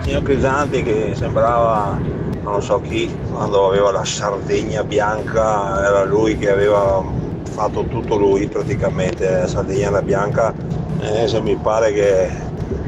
Signor 0.00 0.22
Crisanti 0.22 0.82
che 0.82 1.12
sembrava 1.14 1.98
non 2.42 2.60
so 2.60 2.80
chi, 2.80 3.14
quando 3.30 3.68
aveva 3.68 3.92
la 3.92 4.04
Sardegna 4.04 4.82
bianca 4.82 5.84
era 5.86 6.04
lui 6.04 6.36
che 6.36 6.50
aveva 6.50 7.02
fatto 7.50 7.84
tutto 7.84 8.16
lui 8.16 8.48
praticamente, 8.48 9.30
la 9.30 9.46
Sardegna 9.46 10.02
bianca, 10.02 10.52
adesso 11.00 11.40
mi 11.40 11.56
pare 11.56 11.92
che 11.92 12.26
è 12.26 12.40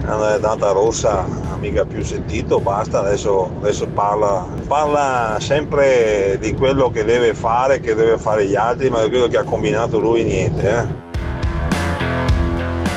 andata 0.06 0.72
rossa, 0.72 1.24
mica 1.64 1.84
più 1.84 2.02
sentito, 2.02 2.60
basta, 2.60 3.00
adesso, 3.00 3.50
adesso 3.60 3.86
parla, 3.86 4.46
parla 4.66 5.36
sempre 5.40 6.36
di 6.40 6.52
quello 6.52 6.90
che 6.90 7.04
deve 7.04 7.32
fare, 7.32 7.80
che 7.80 7.94
deve 7.94 8.18
fare 8.18 8.46
gli 8.46 8.54
altri, 8.54 8.90
ma 8.90 9.02
di 9.02 9.08
quello 9.08 9.28
che 9.28 9.38
ha 9.38 9.44
combinato 9.44 9.98
lui 9.98 10.24
niente. 10.24 10.68
Eh. 10.68 11.13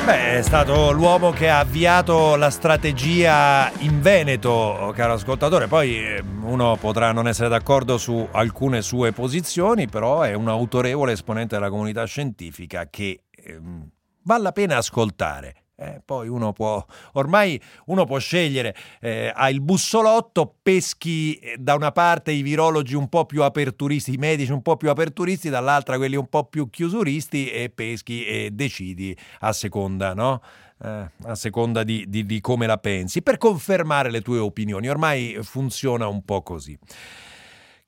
Beh, 0.08 0.38
è 0.38 0.42
stato 0.42 0.90
l'uomo 0.90 1.32
che 1.32 1.50
ha 1.50 1.58
avviato 1.58 2.34
la 2.36 2.48
strategia 2.48 3.70
in 3.80 4.00
Veneto, 4.00 4.90
caro 4.94 5.12
ascoltatore. 5.12 5.66
Poi 5.66 5.98
eh, 5.98 6.24
uno 6.44 6.78
potrà 6.80 7.12
non 7.12 7.28
essere 7.28 7.50
d'accordo 7.50 7.98
su 7.98 8.26
alcune 8.32 8.80
sue 8.80 9.12
posizioni, 9.12 9.86
però 9.86 10.22
è 10.22 10.32
un 10.32 10.48
autorevole 10.48 11.12
esponente 11.12 11.56
della 11.56 11.68
comunità 11.68 12.06
scientifica 12.06 12.88
che 12.88 13.24
ehm, 13.30 13.86
vale 14.22 14.42
la 14.44 14.52
pena 14.52 14.78
ascoltare. 14.78 15.67
Eh, 15.80 16.02
poi 16.04 16.26
uno 16.26 16.52
può, 16.52 16.84
ormai 17.12 17.60
uno 17.86 18.04
può 18.04 18.18
scegliere, 18.18 18.74
eh, 19.00 19.30
ha 19.32 19.48
il 19.48 19.60
bussolotto, 19.60 20.56
peschi 20.60 21.34
eh, 21.34 21.54
da 21.56 21.74
una 21.76 21.92
parte 21.92 22.32
i 22.32 22.42
virologi 22.42 22.96
un 22.96 23.08
po' 23.08 23.26
più 23.26 23.44
aperturisti, 23.44 24.14
i 24.14 24.16
medici 24.16 24.50
un 24.50 24.60
po' 24.60 24.76
più 24.76 24.90
aperturisti, 24.90 25.50
dall'altra 25.50 25.96
quelli 25.96 26.16
un 26.16 26.26
po' 26.26 26.46
più 26.46 26.68
chiusuristi 26.68 27.52
e 27.52 27.70
peschi 27.70 28.24
e 28.24 28.50
decidi 28.50 29.16
a 29.40 29.52
seconda, 29.52 30.14
no? 30.14 30.42
Eh, 30.82 31.10
a 31.22 31.34
seconda 31.36 31.84
di, 31.84 32.06
di, 32.08 32.24
di 32.24 32.40
come 32.40 32.66
la 32.66 32.78
pensi, 32.78 33.22
per 33.22 33.38
confermare 33.38 34.10
le 34.10 34.20
tue 34.20 34.40
opinioni. 34.40 34.88
Ormai 34.88 35.38
funziona 35.42 36.08
un 36.08 36.24
po' 36.24 36.42
così. 36.42 36.76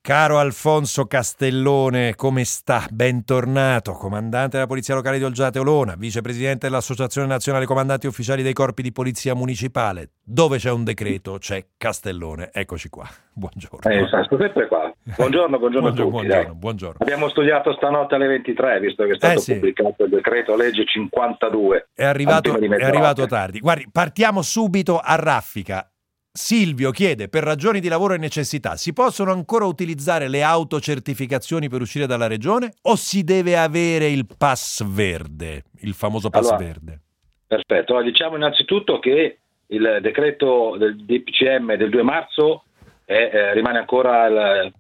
Caro 0.03 0.39
Alfonso 0.39 1.05
Castellone, 1.05 2.15
come 2.15 2.45
sta? 2.45 2.87
Bentornato, 2.91 3.93
comandante 3.93 4.57
della 4.57 4.67
Polizia 4.67 4.95
Locale 4.95 5.19
di 5.19 5.25
Olgiate 5.25 5.59
Olona, 5.59 5.95
vicepresidente 5.95 6.67
dell'Associazione 6.69 7.27
Nazionale 7.27 7.67
Comandanti 7.67 8.07
Ufficiali 8.07 8.43
dei 8.43 8.55
Corpi 8.55 8.81
di 8.81 8.93
Polizia 8.93 9.35
Municipale. 9.35 10.13
Dove 10.25 10.57
c'è 10.57 10.71
un 10.71 10.85
decreto 10.85 11.37
c'è 11.39 11.67
Castellone. 11.77 12.49
Eccoci 12.51 12.89
qua. 12.89 13.07
Buongiorno. 13.35 13.91
Eh, 13.91 14.07
sto 14.25 14.39
sempre 14.39 14.69
qua. 14.69 14.91
Buongiorno, 15.17 15.59
buongiorno, 15.59 15.93
buongiorno, 15.93 15.93
tutti. 15.93 16.27
buongiorno, 16.27 16.55
buongiorno. 16.55 16.97
Abbiamo 17.01 17.29
studiato 17.29 17.75
stanotte 17.75 18.15
alle 18.15 18.27
23, 18.29 18.81
visto 18.81 19.05
che 19.05 19.13
è 19.13 19.17
stato 19.17 19.39
Eh, 19.39 19.43
sì. 19.43 19.53
pubblicato 19.53 20.05
il 20.05 20.11
decreto 20.11 20.57
legge 20.57 20.85
52. 20.87 21.89
È 21.93 22.05
arrivato, 22.07 22.57
è 22.59 22.85
arrivato 22.85 23.27
tardi. 23.27 23.61
Guardi, 23.61 23.87
partiamo 23.93 24.41
subito 24.41 24.99
a 24.99 25.15
raffica. 25.17 25.85
Silvio 26.33 26.93
chiede, 26.93 27.29
per 27.29 27.43
ragioni 27.43 27.81
di 27.81 27.89
lavoro 27.89 28.15
e 28.15 28.19
necessità, 28.19 28.77
si 28.77 28.93
possono 28.93 29.33
ancora 29.33 29.65
utilizzare 29.65 30.29
le 30.29 30.45
autocertificazioni 30.45 31.69
per 31.69 31.81
uscire 31.81 32.07
dalla 32.07 32.29
regione 32.29 32.73
o 32.83 32.95
si 32.95 33.25
deve 33.25 33.59
avere 33.59 34.07
il 34.07 34.27
pass 34.39 34.85
verde, 34.85 35.65
il 35.81 35.93
famoso 35.93 36.31
pass 36.31 36.43
Allora, 36.51 36.57
verde? 36.65 37.01
Perfetto, 37.49 37.93
allora, 37.95 38.07
diciamo 38.09 38.37
innanzitutto 38.37 39.01
che 39.01 39.39
il 39.67 39.99
decreto 40.01 40.77
del 40.79 40.97
DPCM 41.05 41.75
del 41.75 41.91
2 41.91 42.03
marzo 42.05 42.63
è, 43.05 43.13
eh, 43.33 43.53
rimane 43.55 43.79
ancora 43.79 44.27
il, 44.27 44.73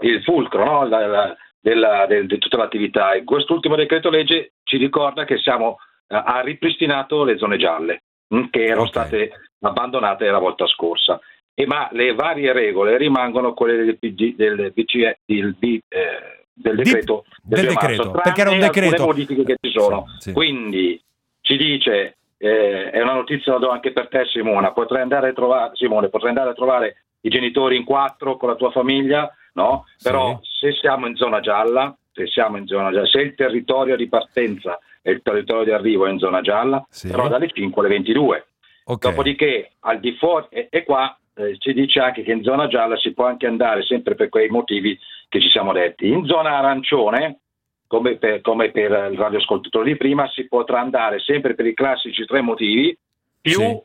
il 0.00 0.22
fulcro 0.24 0.62
no? 0.62 0.86
La- 0.86 1.06
la- 1.06 1.36
della- 1.58 2.04
del- 2.06 2.26
di 2.26 2.36
tutta 2.38 2.58
l'attività 2.58 3.12
e 3.12 3.24
quest'ultimo 3.24 3.76
decreto 3.76 4.10
legge 4.10 4.52
ci 4.62 4.76
ricorda 4.76 5.24
che 5.24 5.38
siamo, 5.38 5.78
eh, 6.06 6.14
ha 6.22 6.40
ripristinato 6.42 7.24
le 7.24 7.38
zone 7.38 7.56
gialle 7.56 8.02
mh, 8.28 8.50
che 8.50 8.64
erano 8.64 8.82
Ok. 8.82 8.88
state 8.88 9.30
abbandonate 9.60 10.26
la 10.30 10.38
volta 10.38 10.66
scorsa. 10.66 11.20
E, 11.54 11.66
ma 11.66 11.88
le 11.92 12.14
varie 12.14 12.52
regole 12.52 12.98
rimangono 12.98 13.54
quelle 13.54 13.82
del, 13.84 13.98
PG, 13.98 14.34
del, 14.36 14.72
BCE 14.74 15.20
del, 15.24 15.54
B- 15.54 15.78
eh, 15.88 16.44
del 16.52 16.76
decreto 16.76 17.24
del 17.42 17.64
2 17.64 17.72
marzo, 17.72 17.88
decreto, 17.88 18.10
perché 18.20 18.40
era 18.42 18.50
un 18.50 18.58
decreto. 18.58 19.04
modifiche 19.06 19.44
che 19.44 19.56
ci 19.60 19.70
sono. 19.70 20.04
Sì, 20.18 20.28
sì. 20.28 20.32
Quindi 20.34 21.00
ci 21.40 21.56
dice, 21.56 22.16
eh, 22.36 22.90
è 22.90 23.00
una 23.00 23.14
notizia 23.14 23.52
la 23.52 23.58
do 23.58 23.70
anche 23.70 23.92
per 23.92 24.08
te 24.08 24.26
Simona, 24.26 24.72
potrai 24.72 25.00
andare 25.00 25.30
a 25.30 25.32
trovare, 25.32 25.70
Simone, 25.74 26.08
potrai 26.10 26.30
andare 26.30 26.50
a 26.50 26.54
trovare 26.54 27.04
i 27.22 27.30
genitori 27.30 27.76
in 27.76 27.84
quattro 27.84 28.36
con 28.36 28.50
la 28.50 28.54
tua 28.56 28.70
famiglia, 28.70 29.32
no? 29.54 29.84
Sì. 29.96 30.08
Però 30.10 30.38
se 30.42 30.72
siamo 30.72 31.06
in 31.06 31.16
zona 31.16 31.40
gialla, 31.40 31.96
se 32.12 32.26
siamo 32.26 32.58
in 32.58 32.66
zona 32.66 32.90
gialla, 32.90 33.06
se 33.06 33.20
il 33.20 33.34
territorio 33.34 33.96
di 33.96 34.08
partenza 34.08 34.78
e 35.00 35.10
il 35.10 35.22
territorio 35.22 35.64
di 35.64 35.70
arrivo 35.70 36.06
è 36.06 36.10
in 36.10 36.18
zona 36.18 36.42
gialla, 36.42 36.84
Sì. 36.90 37.08
però 37.08 37.28
dalle 37.28 37.48
5 37.50 37.80
alle 37.80 37.94
22. 37.94 38.46
Ok. 38.88 39.08
Dopodiché 39.08 39.72
al 39.80 39.98
di 39.98 40.12
fuori, 40.16 40.46
e, 40.50 40.68
e 40.70 40.84
qua 40.84 41.16
eh, 41.34 41.56
ci 41.58 41.72
dice 41.72 41.98
anche 42.00 42.22
che 42.22 42.32
in 42.32 42.42
zona 42.42 42.68
gialla 42.68 42.96
si 42.96 43.12
può 43.12 43.26
anche 43.26 43.46
andare 43.46 43.82
sempre 43.82 44.14
per 44.14 44.28
quei 44.28 44.48
motivi 44.48 44.98
che 45.28 45.40
ci 45.40 45.48
siamo 45.48 45.72
detti. 45.72 46.08
In 46.08 46.24
zona 46.24 46.56
arancione, 46.56 47.40
come 47.88 48.16
per, 48.16 48.40
come 48.42 48.70
per 48.70 48.90
il 49.10 49.18
radioascoltatore 49.18 49.90
di 49.90 49.96
prima, 49.96 50.28
si 50.28 50.46
potrà 50.46 50.80
andare 50.80 51.18
sempre 51.18 51.54
per 51.54 51.66
i 51.66 51.74
classici 51.74 52.24
tre 52.26 52.40
motivi 52.40 52.96
più 53.40 53.60
Sì. 53.60 53.82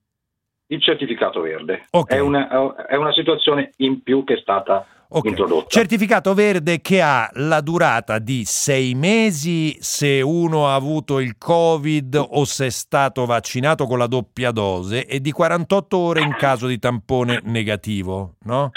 il 0.68 0.82
certificato 0.82 1.42
verde. 1.42 1.88
Ok. 1.92 2.12
È, 2.12 2.20
una, 2.20 2.86
è 2.86 2.96
una 2.96 3.12
situazione 3.12 3.72
in 3.78 4.04
più 4.04 4.24
che 4.24 4.36
è 4.36 4.40
stata 4.40 4.86
Ok. 5.14 5.26
introdotta. 5.26 5.68
Certificato 5.68 6.34
verde 6.34 6.80
che 6.82 7.02
ha 7.02 7.30
la 7.34 7.60
durata 7.62 8.18
di 8.20 8.44
sei 8.46 8.94
mesi 8.96 9.76
se 9.80 10.22
uno 10.22 10.68
ha 10.68 10.76
avuto 10.76 11.20
il 11.20 11.38
Covid 11.38 12.16
o 12.30 12.46
se 12.46 12.68
è 12.68 12.70
stato 12.70 13.26
vaccinato 13.26 13.86
con 13.88 13.98
la 13.98 14.08
doppia 14.08 14.52
dose 14.52 15.06
e 15.06 15.20
di 15.20 15.32
48 15.32 15.98
ore 15.98 16.22
in 16.22 16.34
caso 16.38 16.68
di 16.68 16.80
tampone 16.80 17.42
negativo, 17.44 18.36
no? 18.44 18.72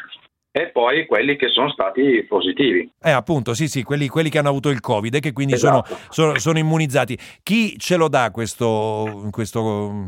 E 0.56 0.68
poi 0.68 1.04
quelli 1.06 1.34
che 1.36 1.48
sono 1.48 1.68
stati 1.70 2.24
positivi. 2.28 2.88
Eh, 3.02 3.10
appunto, 3.10 3.54
sì, 3.54 3.66
sì, 3.66 3.82
quelli, 3.82 4.06
quelli 4.06 4.30
che 4.30 4.38
hanno 4.38 4.50
avuto 4.50 4.68
il 4.70 4.78
Covid 4.80 5.12
e 5.16 5.18
che 5.20 5.32
quindi 5.32 5.56
sono, 5.56 5.82
Esatto. 5.84 6.12
sono- 6.12 6.38
sono 6.38 6.58
immunizzati. 6.58 7.18
Chi 7.42 7.76
ce 7.78 7.96
lo 7.96 8.08
dà 8.08 8.30
questo, 8.30 9.26
questo 9.32 9.60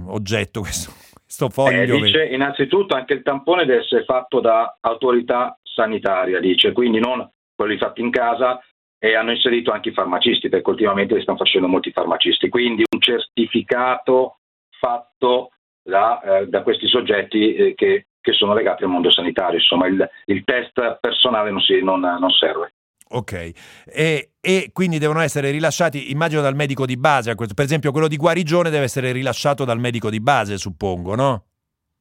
oggetto, 0.07 0.61
questo, 0.63 0.93
questo 1.25 1.47
Eh, 1.47 1.51
foglio? 1.51 1.99
dice 2.01 2.27
innanzitutto 2.27 2.95
anche 2.95 3.15
il 3.15 3.23
tampone 3.23 3.65
deve 3.65 3.83
essere 3.83 4.05
fatto 4.05 4.39
da 4.41 4.77
autorità 4.83 5.59
sanitaria, 5.77 6.41
dice, 6.41 6.73
quindi 6.73 6.99
non 6.99 7.29
quelli 7.55 7.77
fatti 7.77 8.01
in 8.01 8.11
casa 8.11 8.59
e 8.99 9.15
hanno 9.15 9.33
inserito 9.33 9.71
anche 9.73 9.91
i 9.91 9.93
farmacisti, 9.93 10.49
perché 10.49 10.71
ultimamente 10.71 11.15
li 11.15 11.23
stanno 11.23 11.37
facendo 11.37 11.69
molti 11.69 11.93
farmacisti, 11.93 12.49
quindi 12.49 12.83
un 12.91 13.01
certificato 13.01 14.39
fatto 14.81 15.51
da, 15.83 16.21
eh, 16.21 16.47
da 16.47 16.63
questi 16.63 16.89
soggetti 16.89 17.55
eh, 17.55 17.75
che, 17.75 18.07
che 18.21 18.33
sono 18.33 18.55
legati 18.55 18.85
al 18.85 18.91
mondo 18.91 19.11
sanitario, 19.11 19.59
insomma 19.59 19.87
il, 19.87 20.09
il 20.25 20.43
test 20.45 20.99
personale 20.99 21.51
non, 21.51 21.61
si- 21.61 21.83
non- 21.83 22.01
non 22.01 22.31
serve. 22.31 22.73
Ok, 23.09 23.53
e, 23.85 24.31
e 24.41 24.71
quindi 24.73 24.99
devono 24.99 25.21
essere 25.21 25.53
rilasciati, 25.53 26.11
immagino, 26.11 26.41
dal 26.43 26.57
medico 26.57 26.87
di 26.87 26.97
base. 26.97 27.37
Per 27.37 27.65
esempio, 27.65 27.93
quello 27.93 28.09
di 28.09 28.17
guarigione 28.17 28.69
deve 28.69 28.85
essere 28.85 29.13
rilasciato 29.13 29.65
dal 29.65 29.79
medico 29.79 30.11
di 30.11 30.21
base, 30.21 30.59
suppongo, 30.59 31.15
no? 31.15 31.45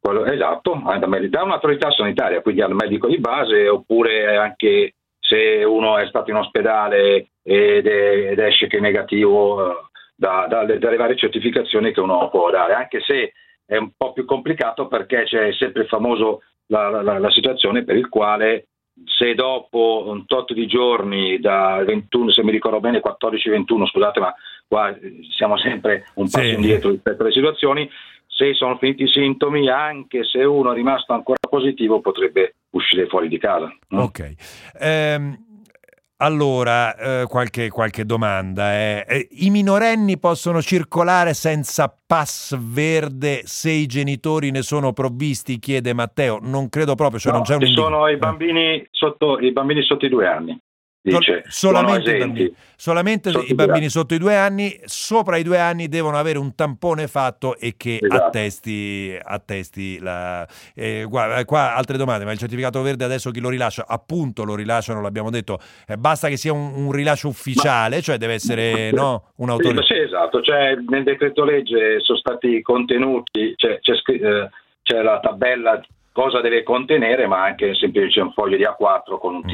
Quello- 0.06 0.26
esatto, 0.26 0.80
da 0.86 0.98
da 1.30 1.44
un'autorità 1.44 1.90
sanitaria, 1.90 2.42
quindi 2.42 2.62
al 2.62 2.76
medico 2.76 3.08
di 3.08 3.18
base, 3.18 3.68
oppure 3.68 4.36
anche 4.38 4.94
se 5.20 5.64
uno 5.64 5.98
è 5.98 6.06
stato 6.06 6.30
in 6.30 6.36
ospedale 6.36 7.30
ed, 7.42 7.88
è- 7.88 8.30
ed 8.34 8.38
esce 8.38 8.68
che 8.68 8.78
è 8.78 8.82
negativo 8.82 9.72
eh, 9.72 9.76
da- 10.16 10.46
dalle, 10.48 10.78
dalle 10.78 10.98
varie 10.98 11.16
certificazioni 11.16 11.92
che 11.92 12.02
uno 12.02 12.30
può 12.30 12.52
dare, 12.52 12.74
anche 12.74 13.00
se 13.02 13.34
è 13.66 13.78
un 13.78 13.90
po' 13.98 14.14
più 14.14 14.26
complicato 14.26 14.86
perché 14.88 15.24
c'è 15.24 15.52
sempre 15.54 15.82
il 15.82 15.88
famoso 15.88 16.42
la, 16.68 17.02
la- 17.02 17.18
la 17.18 17.32
situazione 17.32 17.84
per 17.84 17.96
il 17.96 18.08
quale 18.08 18.68
se 19.18 19.34
dopo 19.34 20.04
un 20.06 20.26
tot 20.28 20.54
di 20.54 20.68
giorni 20.68 21.40
da 21.40 21.84
21, 21.84 22.30
se 22.32 22.44
mi 22.44 22.52
ricordo 22.52 22.80
bene 22.80 23.02
14-21, 23.02 23.88
scusate 23.88 24.20
ma 24.20 24.34
qua 24.68 24.96
siamo 25.36 25.58
sempre 25.58 26.06
un 26.16 26.30
passo 26.30 26.46
Sì. 26.46 26.54
indietro 26.54 26.92
rispetto 26.92 27.24
alle 27.24 27.32
situazioni, 27.32 27.90
se 28.36 28.54
sono 28.54 28.78
finiti 28.78 29.04
i 29.04 29.08
sintomi, 29.08 29.70
anche 29.70 30.24
se 30.26 30.44
uno 30.44 30.72
è 30.72 30.76
rimasto 30.76 31.14
ancora 31.14 31.38
positivo, 31.50 32.02
potrebbe 32.02 32.56
uscire 32.72 33.08
fuori 33.08 33.30
di 33.30 33.38
casa. 33.38 33.74
no? 33.90 34.02
Ok. 34.04 34.34
Ehm, 34.80 35.38
allora, 36.18 36.96
eh, 36.96 37.26
qualche, 37.28 37.70
qualche 37.70 38.06
domanda. 38.06 38.74
eh. 38.74 39.06
Eh, 39.08 39.28
I 39.32 39.50
minorenni 39.50 40.18
possono 40.18 40.62
circolare 40.62 41.34
senza 41.34 41.94
pass 42.08 42.56
verde 42.58 43.42
se 43.44 43.72
i 43.72 43.86
genitori 43.86 44.50
ne 44.50 44.62
sono 44.62 44.94
provvisti? 44.94 45.60
Chiede 45.60 45.94
Matteo. 45.94 46.40
Non 46.42 46.70
credo 46.70 46.96
proprio, 46.96 47.20
cioè 47.20 47.32
No, 47.34 47.40
non 47.40 47.46
c'è 47.48 47.56
un 47.56 47.66
sono 47.74 48.08
i 48.08 48.14
Eh. 48.14 48.18
bambini 48.18 48.86
sotto, 48.92 49.40
i 49.40 49.52
bambini 49.52 49.82
sotto 49.84 50.06
i 50.06 50.10
due 50.10 50.26
anni, 50.28 50.58
dice, 51.12 51.44
solamente 51.48 52.16
i 52.16 52.20
bambini, 52.20 52.56
solamente 52.76 53.32
Sotto 53.32 53.46
i 53.52 53.56
bambini 53.56 53.78
anni. 53.80 53.90
sotto 53.90 54.14
i 54.14 54.18
due 54.18 54.36
anni, 54.36 54.80
sopra 54.86 55.38
i 55.38 55.44
due 55.44 55.60
anni 55.60 55.88
devono 55.88 56.18
avere 56.18 56.38
un 56.40 56.56
tampone 56.56 57.08
fatto 57.08 57.58
e 57.58 57.76
che 57.78 58.00
Esatto. 58.02 58.24
attesti, 58.24 59.18
attesti 59.22 60.00
la... 60.00 60.48
eh, 60.74 61.06
guarda, 61.08 61.44
qua 61.46 61.76
altre 61.76 61.98
domande, 61.98 62.26
ma 62.26 62.32
il 62.32 62.38
certificato 62.38 62.82
verde 62.82 63.04
adesso 63.06 63.32
chi 63.32 63.40
lo 63.40 63.50
rilascia? 63.50 63.86
Appunto 63.88 64.44
lo 64.44 64.56
rilasciano, 64.56 65.02
l'abbiamo 65.02 65.30
detto, 65.30 65.60
eh, 65.88 65.98
basta 65.98 66.28
che 66.28 66.38
sia 66.38 66.54
un, 66.54 66.74
un 66.76 66.92
rilascio 66.92 67.28
ufficiale, 67.28 68.02
cioè 68.02 68.18
deve 68.18 68.34
essere 68.34 68.92
no, 68.92 69.24
Sì, 69.28 69.42
un'autorità. 69.42 69.82
sì, 69.84 69.98
esatto, 69.98 70.42
cioè, 70.42 70.76
nel 70.88 71.04
decreto 71.04 71.44
legge 71.46 72.00
sono 72.02 72.18
stati 72.18 72.62
contenuti, 72.62 73.54
c'è, 73.56 73.80
c'è 73.80 73.94
eh, 73.94 74.50
c'è 74.82 75.02
la 75.02 75.20
tabella 75.20 75.82
cosa 76.12 76.40
deve 76.42 76.64
contenere, 76.64 77.28
ma 77.28 77.44
anche 77.44 77.74
semplicemente 77.76 78.22
un 78.22 78.32
foglio 78.32 78.56
di 78.58 78.64
A4 78.64 79.18
con 79.20 79.34
un 79.36 79.42
Mm. 79.46 79.48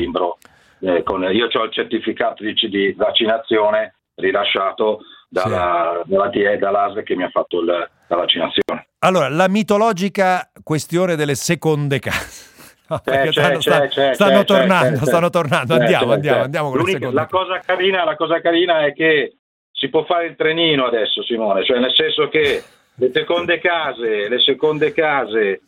Eh, 0.81 1.03
con- 1.03 1.23
io 1.31 1.47
ho 1.51 1.63
il 1.63 1.71
certificato 1.71 2.43
di, 2.43 2.53
di 2.53 2.93
vaccinazione 2.93 3.95
rilasciato 4.15 4.99
dalla, 5.29 6.01
dalla 6.05 6.29
TE, 6.29 6.57
dall'ASL 6.57 7.03
che 7.03 7.15
mi 7.15 7.23
ha 7.23 7.29
fatto 7.29 7.59
il- 7.61 7.89
la 8.07 8.15
vaccinazione. 8.15 8.87
Allora, 8.99 9.29
la 9.29 9.47
mitologica 9.47 10.51
questione 10.63 11.15
delle 11.15 11.35
seconde 11.35 11.99
case. 11.99 12.49
No, 12.91 12.99
C'è, 13.05 13.31
stanno, 13.31 13.57
c'è, 13.59 13.61
sta- 13.61 13.87
c'è, 13.87 14.13
stanno 14.13 14.39
c'è, 14.39 14.43
tornando, 14.45 15.05
stanno 15.05 15.29
tornando. 15.29 15.75
Andiamo, 15.75 16.11
andiamo, 16.11 16.43
andiamo 16.43 16.69
con 16.71 16.79
L'unica- 16.79 17.09
La 17.13 17.25
cosa, 17.25 17.59
carina, 17.59 18.03
la 18.03 18.17
cosa 18.17 18.41
carina 18.41 18.83
è 18.85 18.91
che 18.91 19.37
si 19.71 19.87
può 19.89 20.03
fare 20.03 20.25
il 20.25 20.35
trenino 20.35 20.87
adesso, 20.87 21.23
Simone, 21.23 21.63
cioè 21.63 21.79
nel 21.79 21.93
senso 21.95 22.27
che 22.27 22.61
le 22.95 23.09
seconde 23.13 23.59
case, 23.61 24.27
le 24.27 24.39
seconde 24.41 24.91
case, 24.91 25.61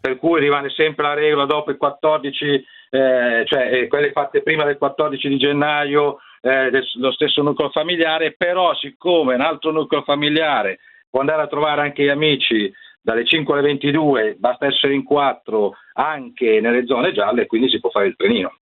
per 0.00 0.18
cui 0.18 0.38
rimane 0.38 0.70
sempre 0.70 1.02
la 1.02 1.14
regola 1.14 1.46
dopo 1.46 1.72
il 1.72 1.78
14, 1.78 2.64
eh, 2.90 3.44
cioè 3.46 3.72
eh, 3.72 3.88
quelle 3.88 4.12
fatte 4.12 4.42
prima 4.42 4.64
del 4.64 4.78
14 4.78 5.28
di 5.28 5.38
gennaio, 5.38 6.18
eh, 6.40 6.70
lo 6.98 7.12
stesso 7.12 7.42
nucleo 7.42 7.70
familiare, 7.70 8.34
però 8.36 8.74
siccome 8.74 9.34
un 9.34 9.40
altro 9.40 9.70
nucleo 9.70 10.02
familiare 10.02 10.78
può 11.10 11.20
andare 11.20 11.42
a 11.42 11.48
trovare 11.48 11.82
anche 11.82 12.04
gli 12.04 12.08
amici 12.08 12.72
dalle 13.00 13.24
5 13.24 13.54
alle 13.54 13.62
22, 13.62 14.36
basta 14.38 14.66
essere 14.66 14.94
in 14.94 15.02
quattro 15.02 15.74
anche 15.94 16.60
nelle 16.60 16.84
zone 16.86 17.12
gialle, 17.12 17.46
quindi 17.46 17.70
si 17.70 17.80
può 17.80 17.90
fare 17.90 18.06
il 18.06 18.16
trenino. 18.16 18.58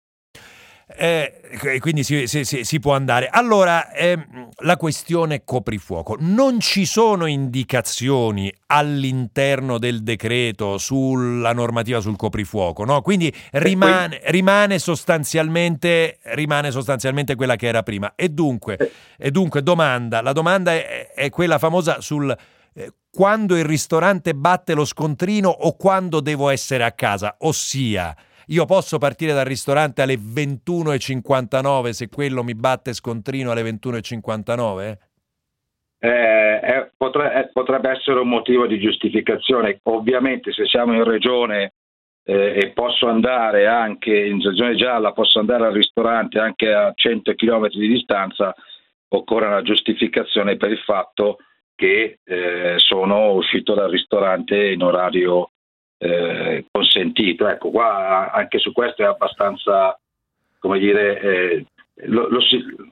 Eh, 0.88 1.80
quindi 1.80 2.04
si, 2.04 2.28
si- 2.28 2.46
si- 2.46 2.64
si 2.64 2.80
può 2.80 2.94
andare. 2.94 3.28
Allora, 3.28 3.92
ehm, 3.92 4.50
la 4.60 4.78
questione 4.78 5.44
coprifuoco. 5.44 6.16
Non 6.20 6.60
ci 6.60 6.86
sono 6.86 7.26
indicazioni 7.26 8.54
all'interno 8.68 9.80
del 9.80 10.04
decreto 10.04 10.78
sulla 10.78 11.54
normativa 11.54 12.00
sul 12.02 12.16
coprifuoco, 12.16 12.86
no? 12.86 13.02
Quindi 13.02 13.34
rimane, 13.54 14.22
rimane, 14.26 14.78
sostanzialmente, 14.78 16.20
rimane 16.24 16.70
sostanzialmente 16.70 17.34
quella 17.34 17.56
che 17.56 17.66
era 17.68 17.82
prima. 17.82 18.14
E 18.16 18.30
dunque, 18.30 18.78
e 19.18 19.32
dunque 19.32 19.64
domanda, 19.64 20.22
la 20.22 20.34
domanda 20.34 20.72
è, 20.72 21.12
è 21.14 21.30
quella 21.30 21.58
famosa 21.58 22.00
sul 22.00 22.36
eh, 22.76 22.94
quando 23.10 23.58
il 23.58 23.66
ristorante 23.66 24.36
batte 24.36 24.76
lo 24.76 24.86
scontrino 24.86 25.50
o 25.50 25.76
quando 25.76 26.20
devo 26.20 26.50
essere 26.50 26.84
a 26.84 26.92
casa, 26.92 27.38
ossia 27.40 28.16
io 28.48 28.66
posso 28.66 28.98
partire 28.98 29.34
dal 29.34 29.46
ristorante 29.46 30.02
alle 30.02 30.16
21.59 30.16 31.90
se 31.90 32.10
quello 32.10 32.44
mi 32.44 32.56
batte 32.56 32.94
scontrino 32.94 33.52
alle 33.52 33.64
21.59? 33.64 34.98
Eh, 36.00 36.60
eh, 36.62 36.92
potre- 36.96 37.34
eh, 37.34 37.50
potrebbe 37.52 37.90
essere 37.90 38.20
un 38.20 38.28
motivo 38.28 38.68
di 38.68 38.80
giustificazione. 38.80 39.80
Ovviamente 39.84 40.52
se 40.52 40.66
siamo 40.66 40.94
in 40.94 41.04
regione 41.04 41.74
eh, 42.24 42.60
e 42.62 42.72
posso 42.74 43.08
andare 43.08 43.68
anche 43.68 44.16
in 44.16 44.42
regione 44.42 44.76
gialla, 44.76 45.14
posso 45.14 45.40
andare 45.40 45.66
al 45.66 45.74
ristorante 45.74 46.40
anche 46.40 46.72
a 46.72 46.92
100 46.94 47.34
km 47.34 47.70
di 47.70 47.88
distanza, 47.88 48.54
occorre 49.10 49.48
una 49.48 49.62
giustificazione 49.62 50.58
per 50.58 50.72
il 50.72 50.80
fatto 50.80 51.38
che 51.76 52.20
eh, 52.24 52.74
sono 52.78 53.32
uscito 53.34 53.74
dal 53.74 53.90
ristorante 53.90 54.72
in 54.72 54.82
orario 54.82 55.52
eh, 56.06 56.66
consentito. 56.72 57.48
Ecco, 57.48 57.70
qua 57.72 58.32
anche 58.32 58.60
su 58.60 58.72
questo 58.72 59.02
è 59.04 59.06
abbastanza, 59.06 59.98
come 60.60 60.80
dire, 60.80 61.20
eh, 61.22 61.66
lo, 62.08 62.28
lo 62.30 62.40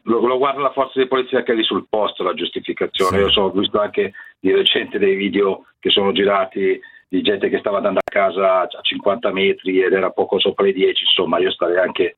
lo- 0.04 0.26
lo 0.26 0.38
guarda 0.38 0.62
la 0.62 0.71
forza 0.71 0.99
di 0.99 1.08
polizia 1.08 1.43
che 1.43 1.52
è 1.52 1.56
lì 1.56 1.63
sul 1.63 1.86
posto 1.89 2.23
la 2.23 2.34
giustificazione. 2.34 3.17
Io 3.19 3.30
so, 3.32 3.41
ho 3.43 3.52
visto 3.52 3.80
anche 3.80 4.13
di 4.39 4.54
recente 4.54 4.97
dei 4.99 5.15
video 5.15 5.65
che 5.80 5.89
sono 5.89 6.12
girati 6.12 6.80
di 7.08 7.21
gente 7.21 7.47
che 7.49 7.60
stava 7.60 7.78
andando 7.78 7.99
a 7.99 8.10
casa 8.12 8.62
a 8.62 8.67
50 8.82 9.32
metri 9.32 9.82
ed 9.84 9.93
era 9.93 10.10
poco 10.10 10.39
sopra 10.39 10.67
i 10.67 10.73
10, 10.73 11.04
insomma 11.04 11.38
io 11.39 11.52
starei 11.52 11.78
anche 11.78 12.17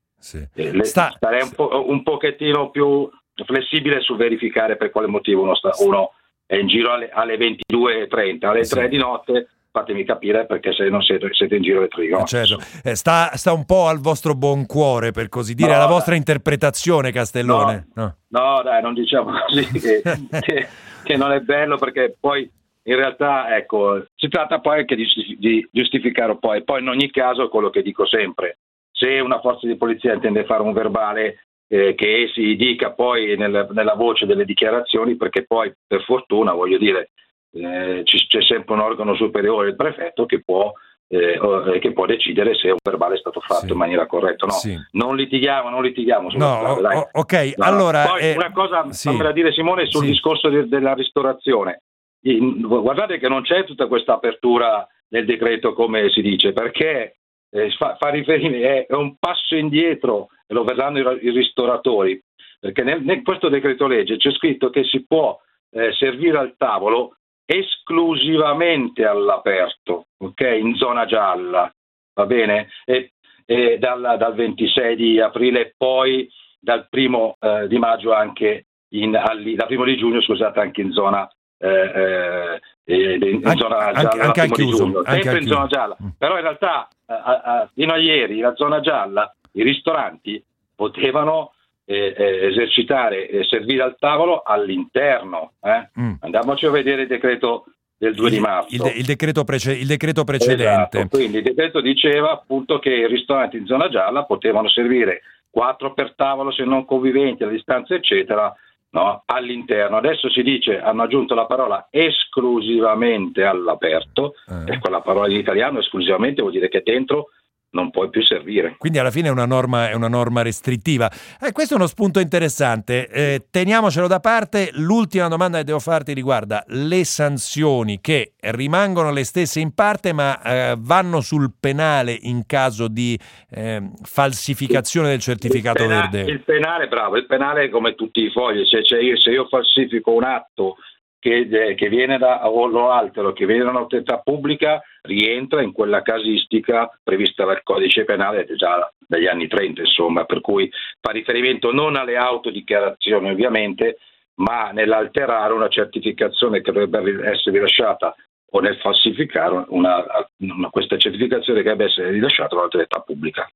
eh, 0.54 0.72
le- 0.72 0.84
starei 1.16 1.42
un, 1.42 1.50
po', 1.54 1.84
un 1.90 2.02
pochettino 2.02 2.70
più 2.70 3.08
flessibile 3.44 4.00
sul 4.00 4.16
verificare 4.16 4.76
per 4.76 4.90
quale 4.90 5.06
motivo 5.08 5.42
uno, 5.42 5.54
sta- 5.54 5.74
uno 5.80 6.12
è 6.46 6.56
in 6.56 6.68
giro 6.68 6.92
alle, 6.92 7.10
alle 7.10 7.36
22.30, 7.36 8.46
alle 8.46 8.62
3 8.64 8.88
di 8.88 8.96
notte, 8.96 9.48
fatemi 9.76 10.04
capire 10.04 10.46
perché 10.46 10.72
se 10.72 10.88
non 10.88 11.02
siete, 11.02 11.28
siete 11.32 11.56
in 11.56 11.62
giro 11.62 11.86
3 11.86 12.02
di 12.02 12.08
notte. 12.10 12.26
Certo. 12.26 12.58
Eh, 12.82 12.94
sta, 12.94 13.30
sta 13.36 13.52
un 13.52 13.66
po' 13.66 13.88
al 13.88 13.98
vostro 14.00 14.34
buon 14.34 14.64
cuore, 14.64 15.10
per 15.10 15.28
così 15.28 15.52
dire, 15.54 15.70
No, 15.72 15.76
alla 15.76 15.86
vostra 15.86 16.14
interpretazione, 16.14 17.12
Castellone. 17.12 17.88
No. 17.94 18.16
No, 18.28 18.62
dai, 18.62 18.80
non 18.80 18.94
diciamo 18.94 19.32
così 19.46 19.66
che, 19.78 20.00
che- 20.40 20.66
che 21.02 21.16
non 21.16 21.30
è 21.32 21.40
bello 21.40 21.76
perché 21.76 22.16
poi 22.18 22.50
in 22.84 22.96
realtà 22.96 23.54
ecco, 23.56 24.06
si 24.14 24.28
tratta 24.28 24.60
poi 24.60 24.78
anche 24.80 24.96
di, 24.96 25.06
di 25.38 25.68
giustificare 25.70 26.36
poi, 26.38 26.64
poi 26.64 26.80
in 26.80 26.88
ogni 26.88 27.10
caso 27.10 27.48
quello 27.48 27.68
che 27.70 27.82
dico 27.82 28.06
sempre, 28.06 28.58
se 28.90 29.20
una 29.20 29.40
forza 29.40 29.66
di 29.66 29.76
polizia 29.76 30.14
intende 30.14 30.44
fare 30.46 30.62
un 30.62 30.72
verbale 30.72 31.46
eh, 31.68 31.94
che 31.94 32.30
si 32.32 32.56
dica 32.56 32.92
poi 32.92 33.36
nel- 33.36 33.68
nella 33.72 33.94
voce 33.94 34.24
delle 34.24 34.44
dichiarazioni 34.44 35.16
perché 35.16 35.44
poi 35.46 35.70
per 35.86 36.02
fortuna 36.04 36.52
voglio 36.52 36.78
dire 36.78 37.10
eh, 37.56 38.02
c'è 38.04 38.42
sempre 38.42 38.74
un 38.74 38.80
organo 38.80 39.14
superiore, 39.14 39.68
il 39.68 39.76
prefetto, 39.76 40.26
che 40.26 40.42
può, 40.42 40.72
eh, 41.08 41.38
eh, 41.74 41.78
che 41.78 41.92
può 41.92 42.06
decidere 42.06 42.54
se 42.54 42.70
un 42.70 42.76
verbale 42.82 43.14
è 43.14 43.18
stato 43.18 43.40
fatto 43.40 43.72
in 43.72 43.78
maniera 43.78 44.06
corretta 44.06 44.44
o 44.44 44.48
no. 44.48 44.54
Sì. 44.54 44.76
Non 44.92 45.16
litighiamo, 45.16 45.70
non 45.70 45.82
litighiamo 45.82 46.28
No, 46.32 46.76
strada, 46.76 46.98
o- 46.98 47.08
ok, 47.12 47.52
No, 47.56 47.64
allora... 47.64 48.04
Poi 48.06 48.20
eh, 48.22 48.34
una 48.36 48.52
cosa, 48.52 48.90
sì. 48.92 49.08
fammela 49.08 49.32
dire 49.32 49.52
Simone, 49.52 49.86
sul 49.86 50.02
Sì. 50.04 50.10
discorso 50.10 50.48
de- 50.48 50.68
della 50.68 50.94
ristorazione. 50.94 51.82
In- 52.26 52.60
guardate 52.60 53.18
che 53.18 53.28
non 53.28 53.42
c'è 53.42 53.64
tutta 53.64 53.86
questa 53.86 54.14
apertura 54.14 54.86
nel 55.08 55.24
decreto 55.24 55.72
come 55.74 56.10
si 56.10 56.20
dice, 56.22 56.52
perché 56.52 57.16
eh, 57.50 57.70
fa, 57.78 57.96
fa 57.98 58.08
riferimento, 58.08 58.66
è, 58.66 58.96
un 58.96 59.14
passo 59.18 59.54
indietro 59.54 60.28
e 60.46 60.52
lo 60.54 60.64
vedranno 60.64 60.98
i, 60.98 61.18
i 61.26 61.30
ristoratori, 61.30 62.20
perché 62.58 62.82
nel, 62.82 63.02
nel 63.02 63.22
questo 63.22 63.48
decreto 63.48 63.86
legge 63.86 64.16
c'è 64.16 64.32
scritto 64.32 64.70
che 64.70 64.82
si 64.84 65.04
può 65.06 65.38
eh, 65.70 65.92
servire 65.92 66.38
al 66.38 66.54
tavolo 66.56 67.16
esclusivamente 67.46 69.04
all'aperto, 69.04 70.06
ok? 70.18 70.40
in 70.60 70.74
zona 70.74 71.06
gialla, 71.06 71.72
va 72.14 72.26
bene? 72.26 72.68
E, 72.84 73.12
e 73.44 73.78
dal, 73.78 74.16
dal 74.18 74.34
26 74.34 74.96
di 74.96 75.20
aprile 75.20 75.60
e 75.60 75.74
poi 75.76 76.28
dal 76.58 76.88
primo 76.90 77.36
eh, 77.40 77.68
di 77.68 77.78
maggio 77.78 78.12
anche 78.12 78.66
in, 78.94 79.14
alli- 79.16 79.54
dal 79.54 79.66
primo 79.68 79.84
di 79.84 79.96
giugno, 79.96 80.20
scusate, 80.20 80.60
anche 80.60 80.80
in 80.80 80.90
zona 80.92 81.28
eh, 81.58 81.68
eh, 81.68 82.60
eh, 82.84 83.14
in 83.14 83.40
Anche- 83.46 83.56
zona 83.58 83.78
anche- 83.78 84.00
gialla, 84.02 84.22
anche 84.24 84.46
di 84.46 84.52
chiuso, 84.52 84.76
giugno, 84.84 84.98
anche 84.98 85.22
sempre 85.22 85.40
in 85.40 85.46
zona 85.46 85.66
gialla. 85.66 85.96
Però 86.18 86.34
in 86.36 86.42
realtà 86.42 86.88
eh, 87.06 87.12
a- 87.14 87.40
a- 87.44 87.70
fino 87.72 87.92
a 87.92 87.96
ieri 87.98 88.40
la 88.40 88.54
zona 88.56 88.80
gialla, 88.80 89.32
i 89.52 89.62
ristoranti 89.62 90.42
potevano 90.74 91.52
eh, 91.86 92.14
esercitare 92.50 93.28
e 93.28 93.44
servire 93.44 93.82
al 93.82 93.96
tavolo 93.98 94.42
all'interno. 94.44 95.52
eh. 95.62 95.88
Mm. 96.00 96.12
Andiamoci 96.20 96.66
a 96.66 96.70
vedere 96.70 97.02
il 97.02 97.08
decreto 97.08 97.66
del 97.96 98.14
2 98.14 98.28
di 98.30 98.38
marzo. 98.40 98.74
Il, 98.74 98.98
il 98.98 99.04
decreto, 99.04 99.44
prece- 99.44 99.72
il 99.72 99.86
decreto 99.86 100.24
precedente. 100.24 100.98
Esatto, 100.98 101.16
quindi 101.16 101.38
il 101.38 101.42
decreto 101.44 101.80
diceva 101.80 102.32
appunto 102.32 102.78
che 102.78 102.90
i 102.90 103.06
ristoranti 103.06 103.56
in 103.56 103.66
zona 103.66 103.88
gialla 103.88 104.24
potevano 104.24 104.68
servire 104.68 105.22
quattro 105.48 105.94
per 105.94 106.14
tavolo 106.14 106.50
se 106.50 106.64
non 106.64 106.84
conviventi 106.84 107.42
a 107.44 107.48
distanza 107.48 107.94
eccetera 107.94 108.52
no, 108.90 109.22
all'interno. 109.24 109.96
Adesso 109.96 110.28
si 110.28 110.42
dice, 110.42 110.78
hanno 110.80 111.04
aggiunto 111.04 111.34
la 111.34 111.46
parola 111.46 111.86
esclusivamente 111.90 113.44
all'aperto 113.44 114.34
Eh. 114.46 114.74
e 114.74 114.78
quella 114.78 115.00
parola 115.00 115.28
in 115.30 115.36
italiano 115.38 115.78
esclusivamente 115.78 116.40
vuol 116.42 116.52
dire 116.52 116.68
che 116.68 116.82
dentro 116.84 117.28
non 117.76 117.90
puoi 117.90 118.08
più 118.08 118.22
servire. 118.22 118.74
Quindi 118.78 118.98
alla 118.98 119.10
fine 119.10 119.28
è 119.28 119.30
una 119.30 119.44
norma, 119.44 119.90
è 119.90 119.92
una 119.92 120.08
norma 120.08 120.40
restrittiva. 120.42 121.10
Eh, 121.40 121.52
questo 121.52 121.74
è 121.74 121.76
uno 121.76 121.86
spunto 121.86 122.18
interessante. 122.18 123.06
Eh, 123.08 123.46
teniamocelo 123.50 124.08
da 124.08 124.18
parte. 124.18 124.70
L'ultima 124.72 125.28
domanda 125.28 125.58
che 125.58 125.64
devo 125.64 125.78
farti 125.78 126.14
riguarda 126.14 126.64
le 126.68 127.04
sanzioni 127.04 128.00
che 128.00 128.32
rimangono 128.40 129.12
le 129.12 129.24
stesse 129.24 129.60
in 129.60 129.74
parte, 129.74 130.12
ma 130.12 130.40
eh, 130.42 130.74
vanno 130.78 131.20
sul 131.20 131.52
penale 131.60 132.16
in 132.22 132.46
caso 132.46 132.88
di 132.88 133.18
eh, 133.50 133.82
falsificazione 134.02 135.08
del 135.08 135.20
certificato 135.20 135.82
il 135.82 135.88
pena- 135.88 136.08
verde. 136.08 136.30
Il 136.30 136.42
penale, 136.42 136.88
bravo, 136.88 137.16
il 137.16 137.26
penale 137.26 137.64
è 137.64 137.68
come 137.68 137.94
tutti 137.94 138.22
i 138.22 138.30
fogli, 138.30 138.64
se, 138.64 138.82
se 138.84 138.96
io, 138.96 139.18
se 139.18 139.30
io 139.30 139.46
falsifico 139.48 140.12
un 140.12 140.24
atto 140.24 140.76
che, 141.18 141.48
eh, 141.50 141.74
che 141.74 141.88
viene 141.88 142.18
da, 142.18 142.48
o 142.48 142.66
lo 142.66 142.90
altero, 142.90 143.32
che 143.32 143.46
viene 143.46 143.64
da 143.64 143.70
un'autorità 143.70 144.18
pubblica, 144.18 144.82
rientra 145.02 145.62
in 145.62 145.72
quella 145.72 146.02
casistica 146.02 146.90
prevista 147.02 147.44
dal 147.44 147.62
codice 147.62 148.04
penale 148.04 148.46
già 148.56 148.90
dagli 149.06 149.26
anni 149.26 149.48
30, 149.48 149.82
insomma, 149.82 150.24
per 150.24 150.40
cui 150.40 150.70
fa 151.00 151.12
riferimento 151.12 151.72
non 151.72 151.96
alle 151.96 152.16
autodichiarazioni 152.16 153.30
ovviamente, 153.30 153.98
ma 154.36 154.70
nell'alterare 154.70 155.52
una 155.52 155.68
certificazione 155.68 156.60
che 156.60 156.72
dovrebbe 156.72 156.98
essere 157.28 157.56
rilasciata 157.56 158.14
o 158.50 158.60
nel 158.60 158.76
falsificare 158.78 159.64
una, 159.68 160.04
una- 160.38 160.70
questa 160.70 160.96
certificazione 160.96 161.62
che 161.62 161.70
deve 161.70 161.84
essere 161.84 162.10
rilasciata 162.10 162.50
da 162.50 162.56
un'autorità 162.56 163.00
pubblica. 163.00 163.48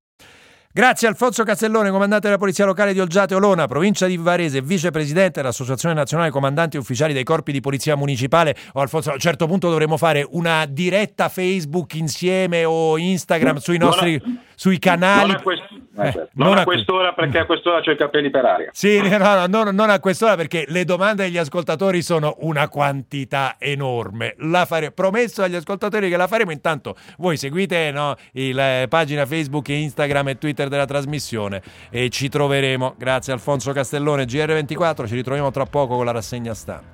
Grazie 0.73 1.09
Alfonso 1.09 1.43
Castellone, 1.43 1.91
comandante 1.91 2.29
della 2.29 2.39
Polizia 2.39 2.65
Locale 2.65 2.93
di 2.93 3.01
Olgiate 3.01 3.35
Olona, 3.35 3.67
provincia 3.67 4.07
di 4.07 4.17
Varese, 4.17 4.63
vicepresidente 4.63 5.41
dell'Associazione 5.41 5.97
Nazionale 5.97 6.31
Comandanti 6.31 6.77
Ufficiali 6.77 7.13
dei 7.13 7.25
Corpi 7.25 7.51
di 7.51 7.59
Polizia 7.59 7.97
Municipale. 7.97 8.55
O 8.75 8.81
Alfonso, 8.81 9.11
a 9.11 9.15
un 9.15 9.19
certo 9.19 9.49
punto 9.49 9.69
dovremo 9.69 9.97
fare 9.97 10.25
una 10.31 10.67
diretta 10.67 11.29
Facebook 11.29 11.95
insieme 11.95 12.65
o 12.65 12.97
Instagram 12.99 13.57
sui 13.57 13.79
nostri, 13.79 14.23
sui 14.61 14.79
canali. 14.79 15.29
Non 15.29 15.37
a, 15.37 15.41
quest- 15.41 15.63
eh, 15.71 16.09
Eh, 16.09 16.13
certo. 16.13 16.29
non 16.35 16.49
non 16.49 16.59
a 16.59 16.65
quest'ora 16.65 17.13
perché 17.15 17.39
a 17.39 17.47
quest'ora 17.47 17.81
c'ho 17.81 17.93
i 17.93 17.97
capelli 17.97 18.29
per 18.29 18.45
aria. 18.45 18.69
Sì, 18.75 19.01
no, 19.01 19.17
no, 19.19 19.47
no, 19.47 19.71
non 19.71 19.89
a 19.89 19.99
quest'ora 20.01 20.37
perché 20.37 20.67
le 20.69 20.85
domande 20.85 21.23
degli 21.25 21.39
ascoltatori 21.39 22.03
sono 22.03 22.37
una 22.41 22.69
quantità 22.69 23.57
enorme. 23.59 24.35
La 24.41 24.67
fare- 24.67 24.91
promesso 24.91 25.43
agli 25.43 25.55
ascoltatori 25.55 26.11
che 26.11 26.17
la 26.19 26.27
faremo. 26.27 26.51
Intanto 26.51 26.95
voi 27.17 27.39
seguite 27.39 27.91
no, 27.91 28.17
la 28.33 28.85
pagina 28.87 29.25
Facebook, 29.25 29.67
Instagram 29.71 30.29
e 30.29 30.37
Twitter 30.39 30.69
della 30.69 30.85
trasmissione 30.85 31.63
e 31.89 32.11
ci 32.11 32.29
troveremo. 32.29 32.97
Grazie 32.99 33.33
Alfonso 33.33 33.73
Castellone, 33.73 34.25
GR24. 34.27 35.07
Ci 35.07 35.15
ritroviamo 35.15 35.51
tra 35.51 35.65
poco 35.65 35.97
con 35.97 36.05
la 36.05 36.13
rassegna 36.13 36.53
stampa. 36.53 36.85